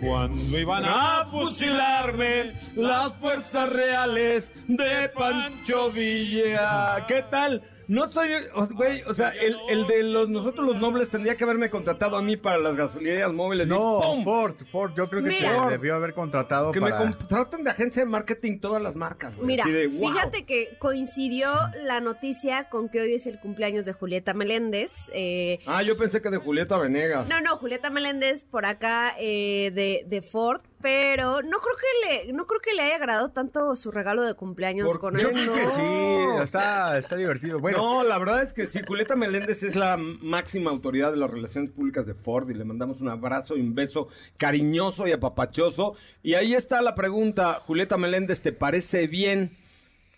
[0.00, 7.06] Cuando iban a fusilarme las fuerzas reales de Pancho Villa.
[7.06, 7.62] ¿Qué tal?
[7.92, 11.44] No soy, o- güey, o sea, el, el de los nosotros los nobles tendría que
[11.44, 13.66] haberme contratado a mí para las gasolinerías móviles.
[13.68, 14.24] No, ¡pum!
[14.24, 15.64] Ford, Ford, yo creo que Mira.
[15.66, 16.98] te debió haber contratado Que para...
[17.00, 19.46] me contraten de agencia de marketing todas las marcas, güey.
[19.48, 20.08] Mira, así de, wow.
[20.10, 21.52] fíjate que coincidió
[21.84, 25.10] la noticia con que hoy es el cumpleaños de Julieta Meléndez.
[25.12, 27.28] eh, Ah, yo pensé que de Julieta Venegas.
[27.28, 32.32] No, no, Julieta Meléndez por acá eh, de, de Ford, pero no creo que le,
[32.32, 35.52] no creo que le haya agradado tanto su regalo de cumpleaños ¿Por con Yo esto.
[35.52, 37.58] creo que sí, está, está divertido.
[37.60, 41.30] Bueno, No, la verdad es que sí, Julieta Meléndez es la máxima autoridad de las
[41.30, 45.94] relaciones públicas de Ford y le mandamos un abrazo y un beso cariñoso y apapachoso.
[46.22, 49.56] Y ahí está la pregunta, Julieta Meléndez, ¿te parece bien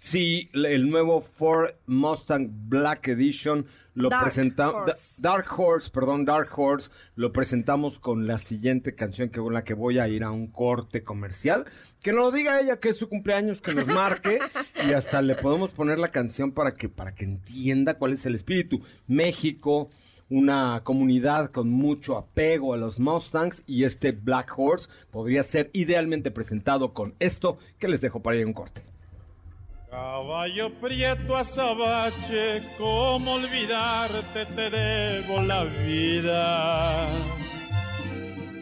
[0.01, 5.21] si el nuevo Ford Mustang Black Edition lo presentamos...
[5.21, 9.75] Dark Horse, perdón, Dark Horse, lo presentamos con la siguiente canción que con la que
[9.75, 11.65] voy a ir a un corte comercial.
[12.03, 14.39] Que nos lo diga ella que es su cumpleaños, que nos marque
[14.89, 18.35] y hasta le podemos poner la canción para que para que entienda cuál es el
[18.35, 18.83] espíritu.
[19.07, 19.91] México,
[20.29, 26.31] una comunidad con mucho apego a los Mustangs y este Black Horse podría ser idealmente
[26.31, 28.94] presentado con esto que les dejo para ir a un corte.
[29.95, 34.45] Caballo prieto azabache, ¿cómo olvidarte?
[34.45, 37.09] Te debo la vida.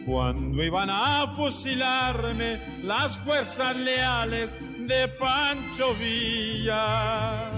[0.05, 4.55] Cuando iban a fusilarme las fuerzas leales
[4.87, 7.49] de Pancho Villa.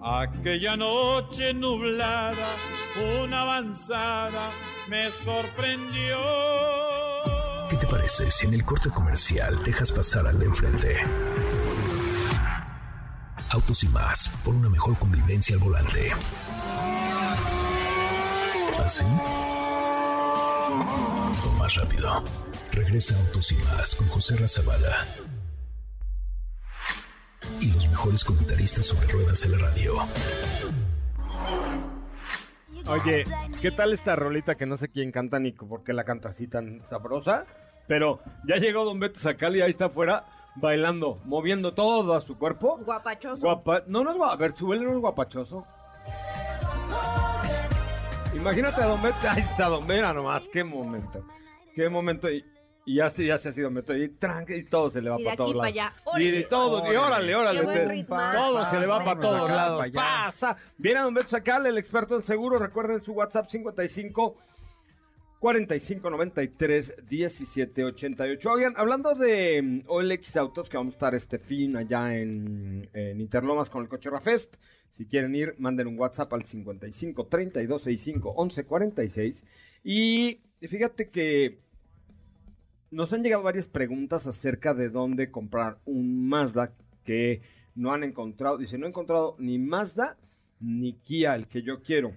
[0.00, 2.56] Aquella noche nublada,
[3.22, 4.50] una avanzada
[4.88, 6.16] me sorprendió.
[7.68, 10.96] ¿Qué te parece si en el corte comercial dejas pasar al de enfrente?
[13.50, 16.10] Autos y más, por una mejor convivencia al volante.
[18.84, 19.04] ¿Así?
[21.44, 22.24] O más rápido.
[22.72, 25.06] Regresa Autos y más con José Razabala.
[27.60, 29.92] Y los mejores comentaristas sobre ruedas de la radio.
[32.88, 33.24] Oye,
[33.62, 36.48] ¿qué tal esta rolita que no sé quién canta ni por qué la canta así
[36.48, 37.46] tan sabrosa?
[37.86, 42.36] Pero ya llegó Don Beto Sacal y ahí está afuera bailando, moviendo todo a su
[42.38, 42.78] cuerpo.
[42.84, 43.40] Guapachoso.
[43.40, 45.64] Guapa, no, no es guapa, a ver, su no es guapachoso.
[48.34, 51.24] Imagínate a Don Beto, ahí está Don Beto, nomás, qué momento,
[51.74, 52.44] qué momento, y,
[52.84, 55.16] y ya, se, ya se ha sido Beto, y tranca, y todo se le va
[55.16, 55.66] Y de para todos lados.
[55.66, 55.92] allá.
[56.18, 58.16] Y de todo, y órale, órale, Qué buen te- ritmo.
[58.34, 59.86] todo se le va para todos lados.
[59.94, 60.56] Pasa.
[60.76, 64.36] Viene a Don Beto Sacal, el experto en seguro, recuerden su WhatsApp 55
[65.38, 68.50] 45 93 17 88.
[68.50, 73.20] Oigan, hablando de mm, OLX Autos, que vamos a estar este fin allá en, en
[73.20, 74.54] Interlomas con el Cochera Fest.
[74.92, 79.44] Si quieren ir, manden un WhatsApp al 55 32 65 11 46.
[79.84, 81.60] Y fíjate que
[82.90, 86.72] nos han llegado varias preguntas acerca de dónde comprar un Mazda
[87.04, 87.42] que
[87.74, 88.56] no han encontrado.
[88.56, 90.16] Dice, no he encontrado ni Mazda
[90.60, 92.16] ni Kia, el que yo quiero.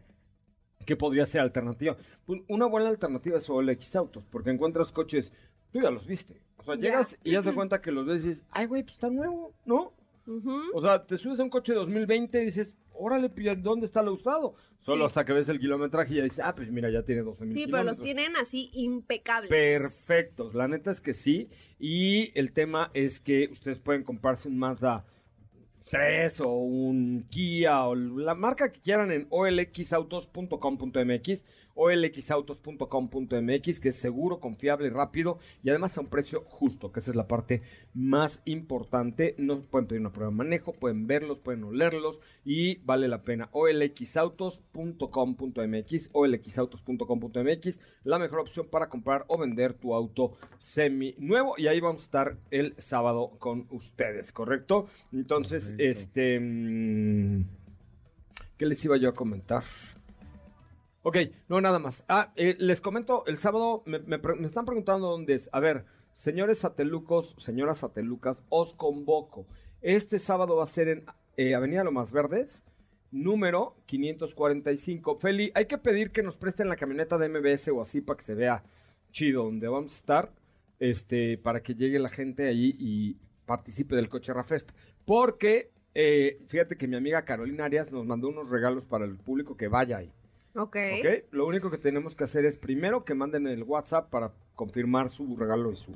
[0.90, 1.96] ¿Qué podría ser alternativa?
[2.26, 5.32] Pues una buena alternativa es OLX Autos, porque encuentras coches,
[5.72, 6.42] tú ya los viste.
[6.58, 8.96] O sea, llegas y ya das cuenta que los ves y dices, ay, güey, pues
[8.96, 9.94] está nuevo, ¿no?
[10.74, 14.14] O sea, te subes a un coche 2020 y dices, órale, pues, ¿dónde está lo
[14.14, 14.56] usado?
[14.80, 15.06] Solo Sí.
[15.06, 17.54] hasta que ves el kilometraje y ya dices, ah, pues mira, ya tiene 12 mil
[17.54, 19.48] Sí, pero los tienen así impecables.
[19.52, 21.50] Perfectos, la neta es que sí.
[21.78, 25.06] Y el tema es que ustedes pueden comprarse un Mazda
[25.90, 31.44] 3 o un Kia o la marca que quieran en olxautos.com.mx
[31.80, 37.12] olxautos.com.mx, que es seguro, confiable y rápido y además a un precio justo, que esa
[37.12, 37.62] es la parte
[37.94, 39.36] más importante.
[39.38, 43.48] No pueden pedir una prueba de manejo, pueden verlos, pueden olerlos y vale la pena.
[43.54, 51.80] olxautos.com.mx, olxautos.com.mx, la mejor opción para comprar o vender tu auto semi nuevo y ahí
[51.80, 54.88] vamos a estar el sábado con ustedes, ¿correcto?
[55.14, 56.38] Entonces, este...
[56.40, 57.46] mm,
[58.58, 59.64] ¿Qué les iba yo a comentar?
[61.02, 62.04] Ok, no, nada más.
[62.10, 64.00] Ah, eh, les comento, el sábado me,
[64.46, 65.50] están preguntando dónde es.
[65.54, 69.48] A ver, señores satelucos, señoras satelucas, os convoco.
[69.82, 71.06] Este sábado va a ser en
[71.38, 72.64] eh, Avenida Lomas Verdes,
[73.12, 75.16] número 545.
[75.20, 78.26] Feli, hay que pedir que nos presten la camioneta de MBS o así para que
[78.26, 78.64] se vea
[79.14, 80.34] chido donde vamos a estar,
[80.80, 84.72] este, para que llegue la gente allí y participe del Coche Rafest.
[85.06, 89.56] Porque, eh, fíjate que mi amiga Carolina Arias nos mandó unos regalos para el público
[89.56, 90.12] que vaya ahí.
[90.56, 90.76] Ok.
[91.00, 91.26] ¿Ok?
[91.32, 95.36] Lo único que tenemos que hacer es primero que manden el WhatsApp para confirmar su
[95.36, 95.96] regalo y su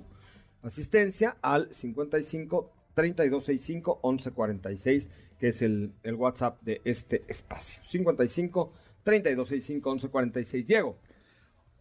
[0.61, 7.83] asistencia al 55 3265 1146, que es el, el WhatsApp de este espacio.
[7.85, 8.71] 55
[9.03, 10.67] 3265 1146.
[10.67, 10.97] Diego.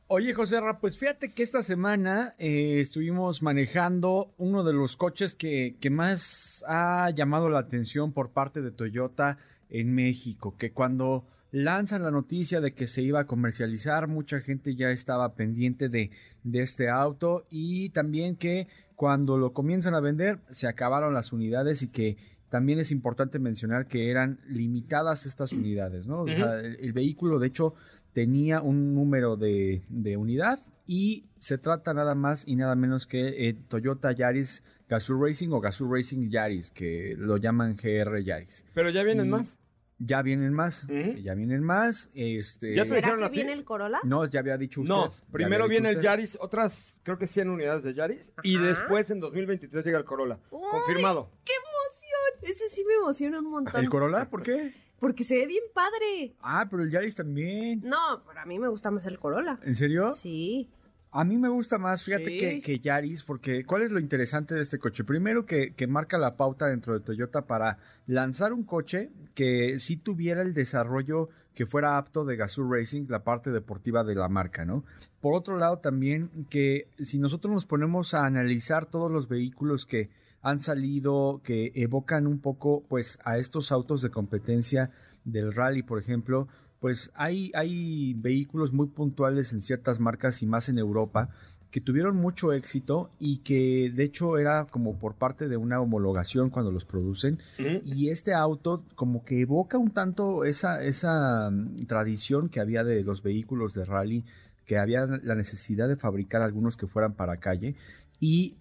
[0.09, 5.35] Oye, José Ra, pues fíjate que esta semana eh, estuvimos manejando uno de los coches
[5.35, 9.39] que, que más ha llamado la atención por parte de Toyota
[9.71, 14.75] en México, que cuando lanzan la noticia de que se iba a comercializar, mucha gente
[14.75, 16.11] ya estaba pendiente de,
[16.43, 21.83] de este auto y también que cuando lo comienzan a vender se acabaron las unidades
[21.83, 22.17] y que
[22.49, 26.23] también es importante mencionar que eran limitadas estas unidades, ¿no?
[26.23, 27.75] O sea, el, el vehículo, de hecho,
[28.15, 33.49] tenía un número de, de unidad y se trata nada más y nada menos que
[33.49, 38.65] eh, Toyota Yaris Gazoo Racing o Gazoo Racing Yaris, que lo llaman GR Yaris.
[38.75, 39.59] Pero ya vienen Y más.
[40.05, 42.11] Ya vienen más, ya vienen más.
[42.15, 44.01] Este, ¿Ya se ¿Será dijeron que a viene el Corolla?
[44.03, 44.93] No, ya había dicho usted.
[44.93, 46.01] No, primero viene el.
[46.01, 50.39] Yaris, otras creo que 100 unidades de Yaris, y después en 2023 llega el Corolla.
[50.51, 51.31] Uy, Confirmado.
[51.45, 52.53] ¡Qué emoción!
[52.53, 53.81] Ese sí me emociona un montón.
[53.81, 54.29] ¿El Corolla?
[54.29, 54.75] ¿Por qué?
[54.99, 56.35] Porque se ve bien padre.
[56.41, 57.81] Ah, pero el Yaris también.
[57.85, 59.59] No, para mí me gusta más el Corolla.
[59.63, 60.11] ¿En serio?
[60.13, 60.69] Sí.
[61.15, 62.39] A mí me gusta más, fíjate Sí.
[62.39, 65.05] que, que Yaris, porque ¿cuál es lo interesante de este coche?
[65.05, 69.99] Primero que, que marca la pauta dentro de Toyota para lanzar un coche que sí
[69.99, 74.65] tuviera el desarrollo que fuera apto de Gazoo Racing, la parte deportiva de la marca,
[74.65, 74.85] ¿no?
[75.21, 80.09] Por otro lado también que si nosotros nos ponemos a analizar todos los vehículos que
[80.41, 84.91] han salido, que evocan un poco pues a estos autos de competencia
[85.25, 86.49] del rally, por ejemplo,
[86.83, 91.29] pues hay, hay vehículos muy puntuales en ciertas marcas y más en Europa
[91.71, 96.51] que tuvieron mucho éxito y que de hecho era como por parte de una homologación
[96.51, 97.39] cuando los producen.
[97.85, 103.05] Y este auto como que evoca un tanto esa, esa mm, tradición que había de
[103.05, 104.25] los vehículos de rally,
[104.67, 107.77] que había la necesidad de fabricar algunos que fueran para calle
[108.19, 108.57] y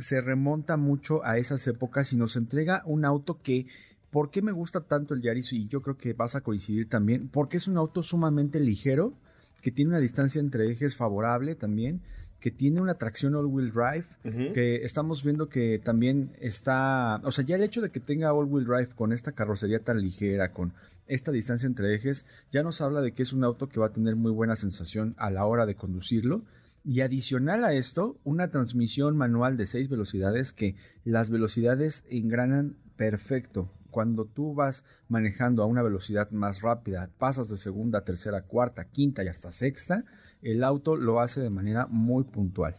[0.00, 3.66] se remonta mucho a esas épocas y nos entrega un auto que
[4.10, 5.52] ¿Por qué me gusta tanto el Yaris?
[5.52, 7.28] Y yo creo que vas a coincidir también.
[7.28, 9.14] Porque es un auto sumamente ligero,
[9.62, 12.02] que tiene una distancia entre ejes favorable también,
[12.40, 17.56] que tiene una tracción all-wheel drive, que estamos viendo que también está, o sea, ya
[17.56, 20.72] el hecho de que tenga all-wheel drive con esta carrocería tan ligera, con
[21.08, 23.92] esta distancia entre ejes, ya nos habla de que es un auto que va a
[23.92, 26.42] tener muy buena sensación a la hora de conducirlo.
[26.84, 33.68] Y adicional a esto, una transmisión manual de seis velocidades que las velocidades engranan perfecto.
[33.96, 39.24] Cuando tú vas manejando a una velocidad más rápida, pasas de segunda, tercera, cuarta, quinta
[39.24, 40.04] y hasta sexta,
[40.42, 42.76] el auto lo hace de manera muy puntual.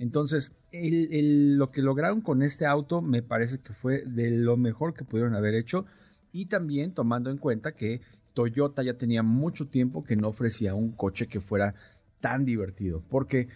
[0.00, 4.56] Entonces, el- el- lo que lograron con este auto me parece que fue de lo
[4.56, 5.86] mejor que pudieron haber hecho
[6.32, 8.00] y también tomando en cuenta que
[8.34, 11.76] Toyota ya tenía mucho tiempo que no ofrecía un coche que fuera
[12.20, 13.46] tan divertido, porque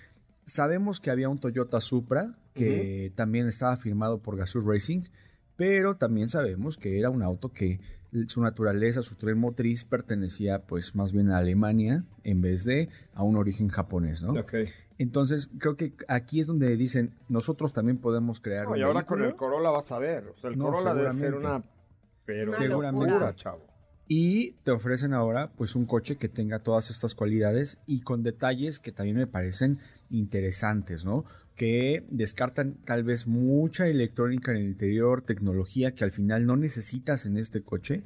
[0.47, 5.03] sabemos que había un Toyota Supra que también estaba firmado por Gazoo Racing,
[5.61, 7.81] pero también sabemos que era un auto que
[8.29, 13.23] su naturaleza, su tren motriz pertenecía pues más bien a Alemania en vez de a
[13.25, 14.33] un origen japonés, ¿no?
[14.97, 19.05] Entonces creo que aquí es donde dicen nosotros también podemos crear No, un y ahora
[19.05, 19.29] con vehículo".
[19.33, 20.29] el Corolla vas a ver.
[20.29, 21.63] O sea, el No, Corolla debe ser una.
[22.25, 23.07] Pero Seguramente.
[23.11, 23.61] locura, chavo.
[24.09, 28.79] Y te ofrecen ahora pues un coche que tenga todas estas cualidades y con detalles
[28.81, 31.27] que también me parecen interesantes, ¿no?
[31.61, 37.27] Que descartan tal vez mucha electrónica en el interior, tecnología que al final no necesitas
[37.27, 38.03] en este coche.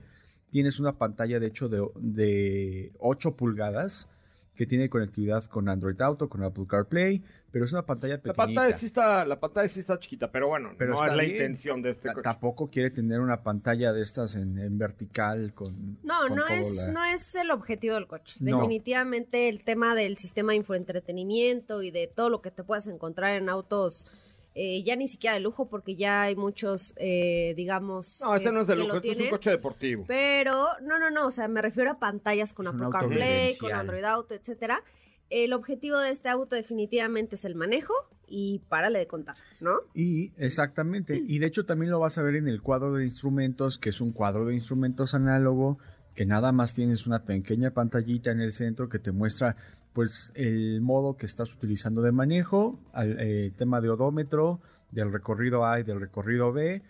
[0.50, 4.08] Tienes una pantalla de hecho de, de 8 pulgadas
[4.54, 8.44] que tiene conectividad con Android Auto, con Apple CarPlay, pero es una pantalla La pequeñita.
[8.44, 11.32] pantalla sí está, la pantalla sí está chiquita, pero bueno, Pero no es la bien.
[11.36, 12.22] intención de este coche.
[12.22, 15.98] Tampoco quiere tener una pantalla de estas en, en vertical con.
[16.02, 18.36] No, con no es, la- no es el objetivo del coche.
[18.40, 18.58] No.
[18.58, 23.34] Definitivamente el tema del sistema de infoentretenimiento y de todo lo que te puedas encontrar
[23.34, 24.07] en autos,
[24.55, 28.20] eh, ya ni siquiera de lujo, porque ya hay muchos, eh, digamos...
[28.22, 30.05] No, este eh, no es de lujo, este es un coche deportivo.
[30.07, 33.72] Pero, no, no, no, o sea, me refiero a pantallas con Apple CarPlay, con.
[33.72, 34.82] Android Auto, etcétera.
[35.28, 37.94] El objetivo de este auto definitivamente es el manejo
[38.28, 39.80] y párale de contar, ¿no?
[39.94, 43.78] Y exactamente, y de hecho también lo vas a ver en el cuadro de instrumentos,
[43.78, 45.78] que es un cuadro de instrumentos análogo,
[46.14, 49.57] que nada más tienes una pequeña pantallita en el centro que te muestra
[49.95, 55.64] pues el modo que estás utilizando de manejo, al eh, tema de odómetro, del recorrido
[55.64, 56.82] A y del recorrido B,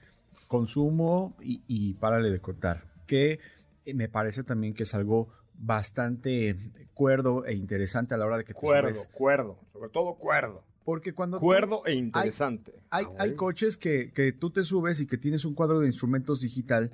[0.48, 3.38] consumo y, y párale de contar, que
[3.84, 5.28] eh, me parece también que es algo
[5.58, 6.56] bastante
[6.94, 9.08] cuerdo e interesante a la hora de que te Cuerdo, subes.
[9.12, 10.62] cuerdo, sobre todo cuerdo.
[10.84, 12.72] Porque cuando tú- Cuerdo e interesante.
[12.90, 15.86] hay, Ah, hay coches que, que tú te subes y que tienes un cuadro de
[15.86, 16.90] instrumentos digital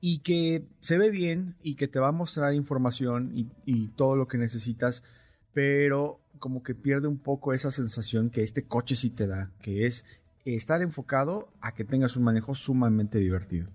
[0.00, 4.16] y que se ve bien y que te va a mostrar información y, y todo
[4.16, 5.02] lo que necesitas,
[5.56, 9.86] pero como que pierde un poco esa sensación que este coche sí te da, que
[9.86, 10.04] es
[10.44, 13.68] estar enfocado a que tengas un manejo sumamente divertido.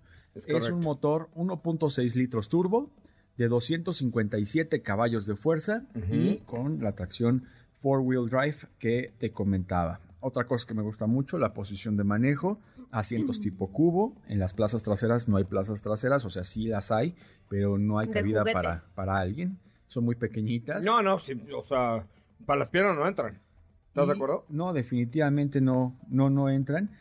[0.46, 2.92] Es un motor 1.6 litros turbo
[3.36, 7.46] de 257 caballos de fuerza y con la tracción
[7.82, 10.02] four-wheel drive que te comentaba.
[10.20, 12.60] Otra cosa que me gusta mucho, la posición de manejo,
[12.92, 14.16] asientos tipo cubo.
[14.28, 17.16] En las plazas traseras no hay plazas traseras, o sea, sí las hay,
[17.50, 19.58] pero no hay cabida para, para alguien.
[19.92, 20.82] Son muy pequeñitas.
[20.82, 22.08] No, no, sí, o sea,
[22.46, 23.42] para las piernas no entran.
[23.90, 24.46] ¿Estás de acuerdo?
[24.48, 26.92] No, definitivamente no, no, no entran,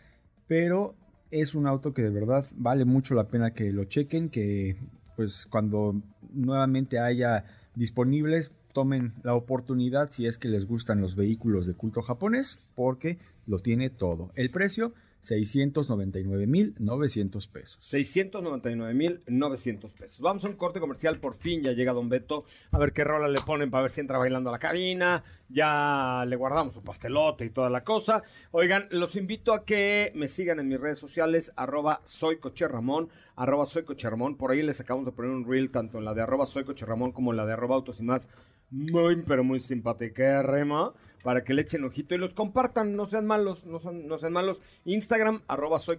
[0.48, 0.96] pero
[1.30, 4.76] es un auto que de verdad vale mucho la pena que lo chequen, que
[5.14, 7.44] pues cuando nuevamente haya
[7.76, 13.18] disponibles, tomen la oportunidad si es que les gustan los vehículos de culto japonés, porque
[13.46, 14.32] lo tiene todo.
[14.34, 17.92] El precio, 699.900 pesos.
[17.92, 20.20] 699.900 pesos.
[20.20, 22.44] Vamos a un corte comercial, por fin ya llega Don Beto.
[22.70, 25.22] A ver qué rola le ponen para ver si entra bailando a la cabina.
[25.48, 28.22] Ya le guardamos su pastelote y toda la cosa.
[28.52, 33.08] Oigan, los invito a que me sigan en mis redes sociales, arroba soy Coche Ramón,
[33.36, 34.36] arroba soy Coche Ramón.
[34.36, 36.86] Por ahí les acabamos de poner un reel, tanto en la de arroba soy Coche
[36.86, 38.28] Ramón como en la de arroba autos y más.
[38.70, 40.92] Muy, pero muy simpática, Rema.
[41.22, 44.32] Para que le echen ojito y los compartan, no sean malos, no, son, no sean
[44.32, 44.60] malos.
[44.84, 45.98] Instagram, arroba soy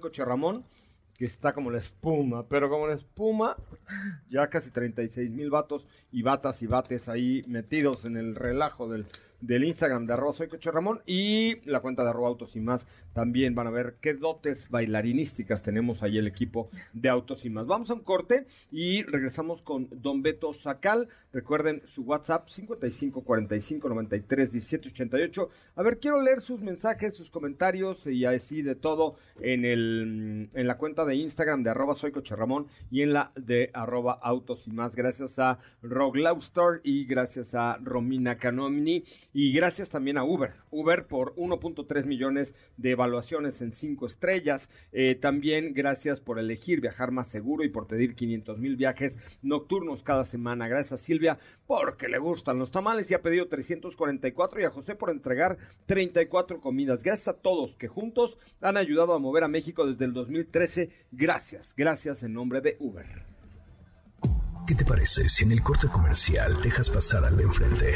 [1.17, 3.55] que está como la espuma, pero como la espuma,
[4.29, 9.05] ya casi 36 mil vatos y batas y bates ahí metidos en el relajo del,
[9.41, 12.87] del Instagram de arroba soy Coche Ramón y la cuenta de arroba autos y más
[13.13, 17.67] también van a ver qué dotes bailarinísticas tenemos ahí el equipo de autos y más.
[17.67, 21.09] Vamos a un corte y regresamos con Don Beto Sacal.
[21.33, 25.49] Recuerden su WhatsApp 55 45 93 17 88.
[25.75, 30.67] A ver, quiero leer sus mensajes, sus comentarios y así de todo en el en
[30.67, 34.67] la cuenta de Instagram de arroba soy Coche Ramón y en la de arroba autos
[34.67, 34.95] y más.
[34.95, 39.03] Gracias a Roglaustor y gracias a Romina Canomini
[39.33, 40.53] y gracias también a Uber.
[40.71, 44.69] Uber por 1.3 millones de evaluaciones en 5 estrellas.
[44.91, 50.03] Eh, también gracias por elegir viajar más seguro y por pedir 500 mil viajes nocturnos
[50.03, 50.67] cada semana.
[50.67, 54.95] Gracias a Silvia porque le gustan los tamales y ha pedido 344 y a José
[54.95, 57.03] por entregar 34 comidas.
[57.03, 60.89] Gracias a todos que juntos han ayudado a mover a México desde el 2013.
[61.11, 63.31] Gracias, gracias en nombre de Uber.
[64.67, 67.95] ¿Qué te parece si en el corte comercial dejas pasar al de enfrente?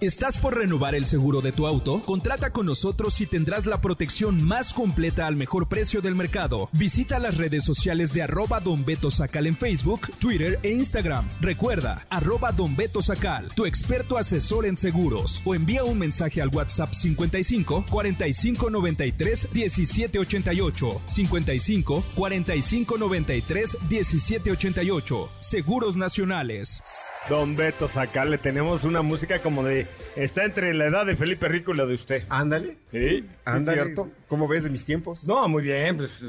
[0.00, 2.00] ¿Estás por renovar el seguro de tu auto?
[2.00, 6.70] Contrata con nosotros y tendrás la protección más completa al mejor precio del mercado.
[6.72, 11.28] Visita las redes sociales de arroba Don Beto Sacal en Facebook, Twitter e Instagram.
[11.42, 15.42] Recuerda, arroba Don Beto Sacal, tu experto asesor en seguros.
[15.44, 21.02] O envía un mensaje al WhatsApp 55 45 93 17 88.
[21.04, 25.30] 55 45 93 17 88.
[25.40, 26.82] Seguros Nacionales.
[27.28, 29.89] Don Beto Sacal, le tenemos una música como de...
[30.16, 32.24] Está entre la edad de Felipe Rico y la de usted.
[32.28, 32.76] Ándale.
[32.90, 33.78] Sí, Ándale.
[33.78, 34.08] ¿es cierto?
[34.28, 35.24] ¿Cómo ves de mis tiempos?
[35.24, 36.20] No, muy bien, pues,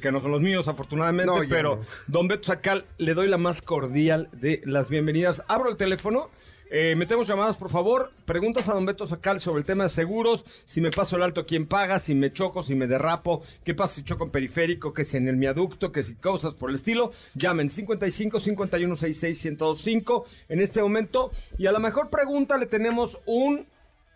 [0.00, 1.82] que no son los míos, afortunadamente, No, pero no.
[2.06, 5.42] don Beto Sacal, le doy la más cordial de las bienvenidas.
[5.48, 6.30] Abro el teléfono,
[6.70, 10.44] eh, metemos llamadas, por favor, preguntas a don Beto Sacal sobre el tema de seguros,
[10.64, 13.94] si me paso el alto, quién paga, si me choco, si me derrapo, qué pasa
[13.94, 17.12] si choco en periférico, que si en el viaducto, que si cosas por el estilo,
[17.34, 23.18] llamen 55 51 66 1025 en este momento, y a la mejor pregunta le tenemos
[23.26, 23.66] un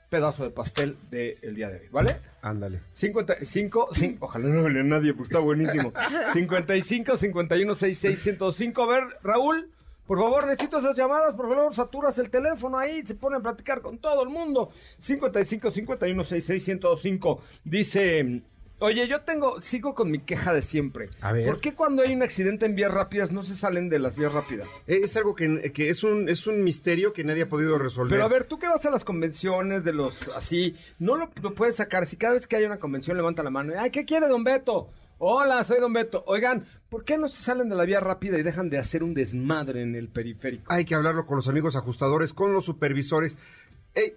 [0.09, 2.17] pedazo de pastel del día de hoy, ¿vale?
[2.43, 2.81] Ándale.
[2.93, 5.93] 55, cin- ojalá no me lea nadie, pues está buenísimo.
[6.33, 8.83] 55, 51, 66, 105.
[8.83, 9.71] A ver, Raúl,
[10.11, 13.81] por favor, necesito esas llamadas, por favor, saturas el teléfono ahí, se pone a platicar
[13.81, 14.73] con todo el mundo.
[14.99, 17.41] 55, 51, 66, 105.
[17.63, 18.43] Dice,
[18.81, 21.11] oye, yo tengo, sigo con mi queja de siempre.
[21.21, 21.47] A ver.
[21.47, 24.33] ¿Por qué cuando hay un accidente en vías rápidas no se salen de las vías
[24.33, 24.67] rápidas?
[24.89, 28.11] Es algo que, que es, un, es un misterio que nadie ha podido resolver.
[28.11, 31.55] Pero a ver, tú que vas a las convenciones de los así, no lo, lo
[31.55, 32.05] puedes sacar.
[32.07, 34.43] Si cada vez que hay una convención levanta la mano, y, ay, ¿qué quiere don
[34.43, 34.91] Beto?
[35.23, 36.25] Hola, soy don Beto.
[36.27, 39.13] Oigan, ¿por qué no se salen de la vía rápida y dejan de hacer un
[39.13, 40.73] desmadre en el periférico?
[40.73, 43.37] Hay que hablarlo con los amigos ajustadores, con los supervisores.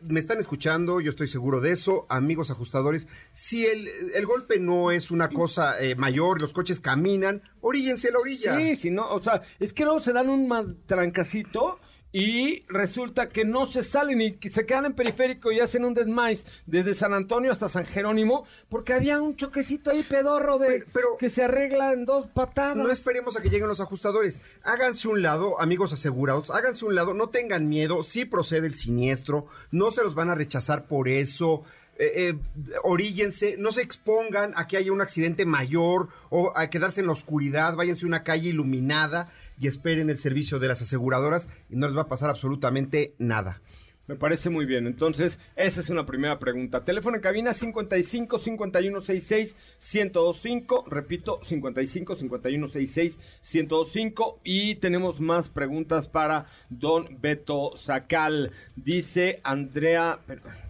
[0.02, 3.10] Me están escuchando, yo estoy seguro de eso, amigos ajustadores.
[3.34, 8.12] Si el, el golpe no es una cosa eh, mayor, los coches caminan, oríllense a
[8.12, 8.56] la orilla.
[8.56, 11.80] Sí, sí, no, o sea, es que luego se dan un mal trancacito
[12.16, 16.46] y resulta que no se salen y se quedan en periférico y hacen un desmais
[16.68, 21.18] desde San Antonio hasta San Jerónimo porque había un choquecito ahí pedorro de Pero- pero-
[21.18, 22.76] que se arregla en dos patadas.
[22.78, 24.40] No esperemos a que lleguen los ajustadores.
[24.64, 29.48] Háganse un lado, amigos asegurados, háganse un lado, no tengan miedo, si procede el siniestro,
[29.72, 31.64] no se los van a rechazar por eso.
[31.98, 32.36] Eh, eh,
[32.84, 37.14] oríllense, no se expongan a que haya un accidente mayor o a quedarse en la
[37.14, 41.88] oscuridad, váyanse a una calle iluminada y esperen el servicio de las aseguradoras y no
[41.88, 43.62] les va a pasar absolutamente nada.
[44.06, 44.86] Me parece muy bien.
[44.86, 46.84] Entonces, esa es una primera pregunta.
[46.84, 50.86] Teléfono en cabina 55 51 66 1025.
[50.90, 53.18] Repito, 55 51 66
[53.54, 54.42] 1025.
[54.44, 58.52] Y tenemos más preguntas para don Beto Sacal.
[58.76, 60.20] Dice Andrea.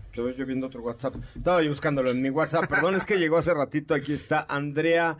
[0.05, 1.15] Estoy yo viendo otro WhatsApp.
[1.35, 2.69] Estaba yo buscándolo en mi WhatsApp.
[2.69, 3.95] Perdón, es que llegó hace ratito.
[3.95, 5.17] Aquí está Andrea.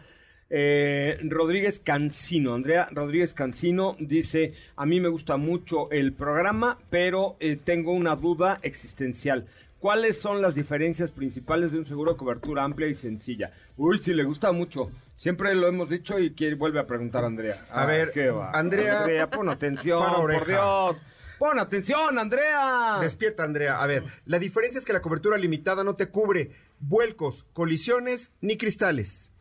[0.49, 7.37] Eh, Rodríguez Cancino, Andrea Rodríguez Cancino dice, a mí me gusta mucho el programa, pero
[7.39, 9.47] eh, tengo una duda existencial.
[9.79, 13.51] ¿Cuáles son las diferencias principales de un seguro de cobertura amplia y sencilla?
[13.75, 14.89] Uy, sí, le gusta mucho.
[15.17, 17.55] Siempre lo hemos dicho y quiere, vuelve a preguntar Andrea.
[17.69, 18.51] A ver, ¿qué va?
[18.51, 20.45] Andrea, pon atención, por.
[20.47, 20.95] Dios.
[21.37, 22.99] Pon atención, Andrea.
[23.01, 23.81] Despierta, Andrea.
[23.81, 28.55] A ver, la diferencia es que la cobertura limitada no te cubre vuelcos, colisiones ni
[28.55, 29.32] cristales.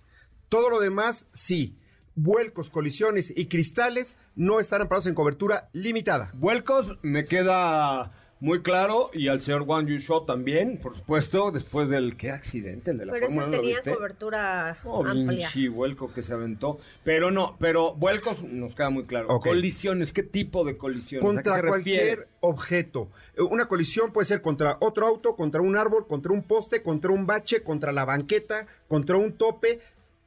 [0.52, 1.78] Todo lo demás, sí.
[2.14, 6.30] Vuelcos, colisiones y cristales no están amparados en cobertura limitada.
[6.34, 11.88] Vuelcos me queda muy claro y al señor Wang Yu Shou también, por supuesto, después
[11.88, 15.48] del qué accidente, el de la Pero ese Fórmula 1, ¿lo tenía cobertura Oh, amplia.
[15.48, 16.78] pinche vuelco que se aventó.
[17.02, 19.28] Pero no, pero vuelcos nos queda muy claro.
[19.40, 21.24] Colisiones, ¿qué tipo de colisiones?
[21.24, 22.28] ¿A qué Contra se cualquier refiere?
[22.40, 23.08] objeto.
[23.38, 27.26] Una colisión puede ser contra otro auto, contra un árbol, contra un poste, contra un
[27.26, 29.80] bache, contra la banqueta, contra un tope.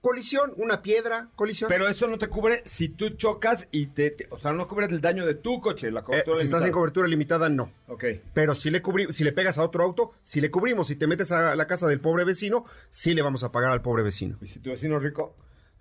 [0.10, 1.68] Colisión, una piedra, colisión.
[1.68, 4.92] Pero eso no te cubre si tú chocas y te, te- o sea, no cubres
[4.92, 7.72] el daño de tu coche, la Eh, cobertura si estás en cobertura limitada, no.
[7.88, 8.04] Ok.
[8.32, 11.08] Pero si le cubri- si le pegas a otro auto, si le cubrimos, si te
[11.08, 14.38] metes a la casa del pobre vecino, sí le vamos a pagar al pobre vecino.
[14.44, 15.36] ¿Y si tu vecino es rico?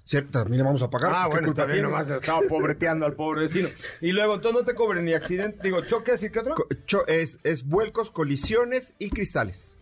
[0.05, 1.13] Sí, también le vamos a pagar.
[1.15, 1.91] Ah, ¿qué bueno, también tiene?
[1.91, 3.69] nomás estaba pobreteando al pobre vecino.
[4.01, 6.55] Y luego, entonces no te cubren ni accidente, digo, choques y qué otro?
[6.55, 9.74] Co- cho- es, es vuelcos, colisiones y cristales.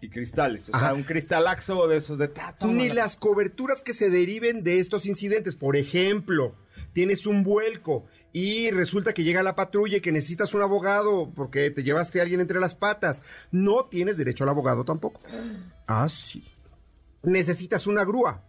[0.00, 0.86] Y cristales, o Ajá.
[0.88, 2.28] sea, un cristalaxo de esos de...
[2.28, 5.56] ta, toma Ni la- las coberturas que se deriven de estos incidentes.
[5.56, 6.54] Por ejemplo,
[6.92, 11.70] tienes un vuelco y resulta que llega la patrulla y que necesitas un abogado porque
[11.70, 13.22] te llevaste a alguien entre las patas.
[13.50, 15.20] No tienes derecho al abogado tampoco.
[15.86, 16.44] Ah, sí.
[17.22, 18.42] Necesitas una grúa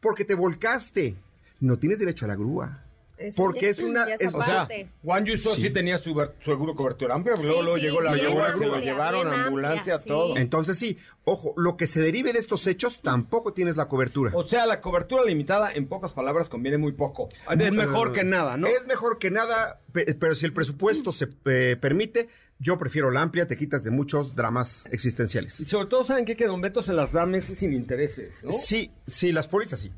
[0.00, 1.16] porque te volcaste.
[1.60, 2.83] No tienes derecho a la grúa.
[3.16, 4.66] Eso Porque es una- es- O sea.
[5.04, 5.62] Juan Yuso sí.
[5.62, 5.70] Sí.
[5.70, 8.78] tenía su seguro cobertura amplia, pero luego, Sí, luego sí, llegó la grúa, se lo
[8.80, 10.08] llevaron, ambulancia, sí.
[10.08, 10.36] todo.
[10.36, 14.32] Entonces sí, ojo, lo que se derive de estos hechos tampoco tienes la cobertura.
[14.34, 17.28] O sea, la cobertura limitada, en pocas palabras, conviene muy poco.
[17.58, 18.66] Es mejor que nada, ¿no?
[18.66, 23.22] Es mejor que nada, pe- pero si el presupuesto se eh, permite, yo prefiero la
[23.22, 25.60] amplia, te quitas de muchos dramas existenciales.
[25.60, 26.34] Y sobre todo, ¿saben qué?
[26.34, 28.50] Que Don Beto se las da meses sin intereses, ¿no?
[28.50, 29.92] Sí, sí, las pólizas sí.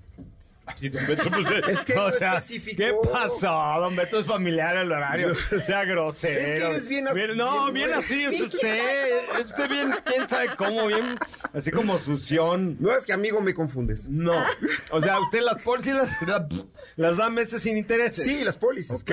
[0.66, 2.76] Ay, Don Beto, pues, Es que o no sea, especificó.
[3.02, 3.80] ¿qué pasó?
[3.80, 5.34] Don Beto es familiar el horario.
[5.64, 6.34] Sea grosero.
[6.38, 9.08] Es que eres bien así, no, bien así es usted.
[9.38, 11.16] Es usted bien, quién sabe cómo, bien,
[11.52, 12.76] así como sución.
[12.80, 14.06] No es que amigo me confundes.
[14.08, 14.32] No.
[14.90, 18.24] O sea, usted las pólizas, las- las da meses sin intereses.
[18.24, 19.02] Sí, las pólizas.
[19.02, 19.12] Ok,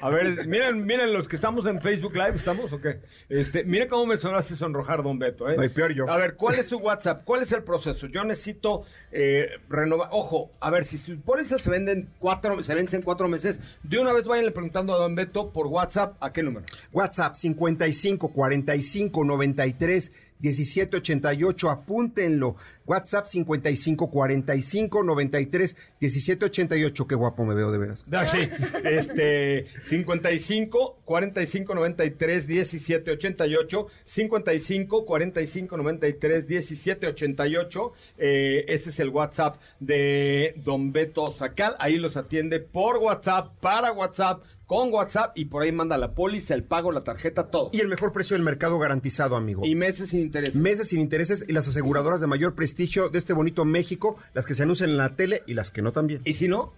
[0.00, 3.00] a ver, miren, miren los que estamos en Facebook Live, ¿estamos o qué?
[3.28, 5.56] Este, miren cómo me sonaste sonrojar, don Beto, ¿eh?
[5.56, 6.08] No, peor yo.
[6.08, 7.24] A ver, ¿cuál es su WhatsApp?
[7.24, 8.06] ¿Cuál es el proceso?
[8.06, 8.84] Yo necesito
[9.16, 10.08] eh, renovar.
[10.10, 14.12] Ojo, a ver, si sus pólizas se venden cuatro, se vencen cuatro meses, de una
[14.12, 16.66] vez vayanle preguntando a don Beto por WhatsApp, ¿a qué número?
[16.92, 20.12] WhatsApp 55 45 93
[20.44, 22.56] 17 88, apúntenlo.
[22.86, 27.06] WhatsApp 55 45 93 17 88.
[27.06, 28.04] Qué guapo me veo de veras.
[28.34, 28.48] Sí,
[28.84, 39.08] este, 55 45 93 17 88, 55 45 93 17 88, eh, ese es el
[39.08, 45.46] WhatsApp de Don Beto Sacal, ahí los atiende por WhatsApp, para WhatsApp, con WhatsApp y
[45.46, 47.70] por ahí manda la póliza, el pago, la tarjeta, todo.
[47.72, 49.64] Y el mejor precio del mercado garantizado, amigo.
[49.64, 50.56] Y meses sin intereses.
[50.56, 54.54] Meses sin intereses y las aseguradoras de mayor prestigio de este bonito México, las que
[54.54, 56.22] se anuncian en la tele y las que no también.
[56.24, 56.72] ¿Y si no?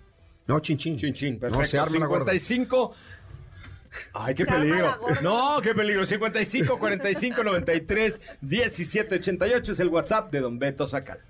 [0.47, 0.97] No, chin chin.
[0.97, 1.63] Chin chin, perfecto.
[1.63, 2.33] No, se arma la gorda.
[2.33, 2.95] 55
[4.13, 4.99] Ay, qué Se la peligro.
[5.23, 6.07] No, qué peligro.
[6.07, 11.21] 55 45 93 17 88 es el WhatsApp de Don Beto Sacal.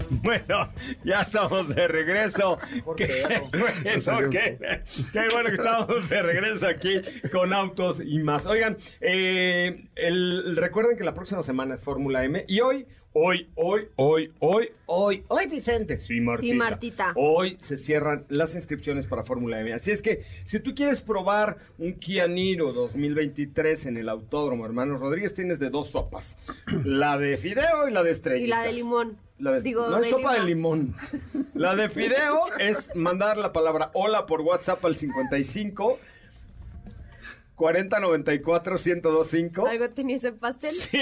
[0.22, 0.70] Bueno,
[1.04, 2.58] ya estamos de regreso.
[2.96, 4.58] Qué bueno, qué,
[5.12, 8.46] qué bueno que estamos de regreso aquí con autos y más.
[8.46, 13.88] Oigan, eh, el- recuerden que la próxima semana es Fórmula M y hoy, hoy, hoy,
[13.96, 15.98] hoy, hoy, hoy, hoy, Vicente.
[15.98, 16.40] Sí, Martita.
[16.52, 17.12] Sí, Martita.
[17.16, 19.72] Hoy se cierran las inscripciones para Fórmula M.
[19.74, 25.00] Así es que si tú quieres probar un Kia Niro 2023 en el Autódromo Hermanos
[25.00, 26.36] Rodríguez, tienes de dos sopas.
[26.84, 28.46] La de fideo y la de estrellitas.
[28.46, 29.18] Y la de limón.
[29.42, 30.94] La de- Digo, no es de sopa de limón.
[31.54, 35.98] La de fideo es mandar la palabra hola por WhatsApp al 55
[37.56, 39.66] 40 94 1025.
[39.66, 40.74] ¿Algo tenía ese pastel?
[40.74, 40.98] Sí,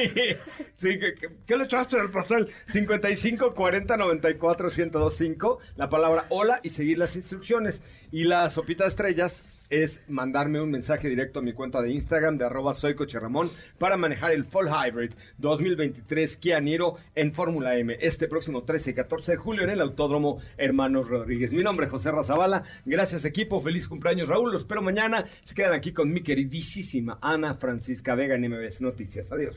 [0.76, 2.50] sí, ¿qué, qué- qué le echaste en el pastel?
[2.66, 7.80] 55 40 94 1025, la palabra hola y seguir las instrucciones.
[8.12, 12.36] Y la sopita de estrellas es mandarme un mensaje directo a mi cuenta de Instagram
[12.36, 13.48] de arroba soy Coche Ramón
[13.78, 18.94] para manejar el Fall Hybrid 2023 Kia Niro en Fórmula M este próximo 13 y
[18.94, 21.52] 14 de julio en el Autódromo Hermanos Rodríguez.
[21.52, 25.72] Mi nombre es José Razabala, gracias equipo, feliz cumpleaños Raúl, los espero mañana, se quedan
[25.72, 29.30] aquí con mi queridísima Ana Francisca Vega en MBS Noticias.
[29.32, 29.56] Adiós.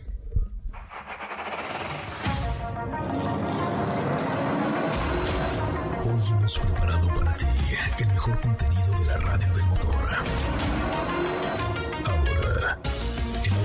[6.06, 7.46] Hoy hemos preparado para ti
[8.00, 8.40] el mejor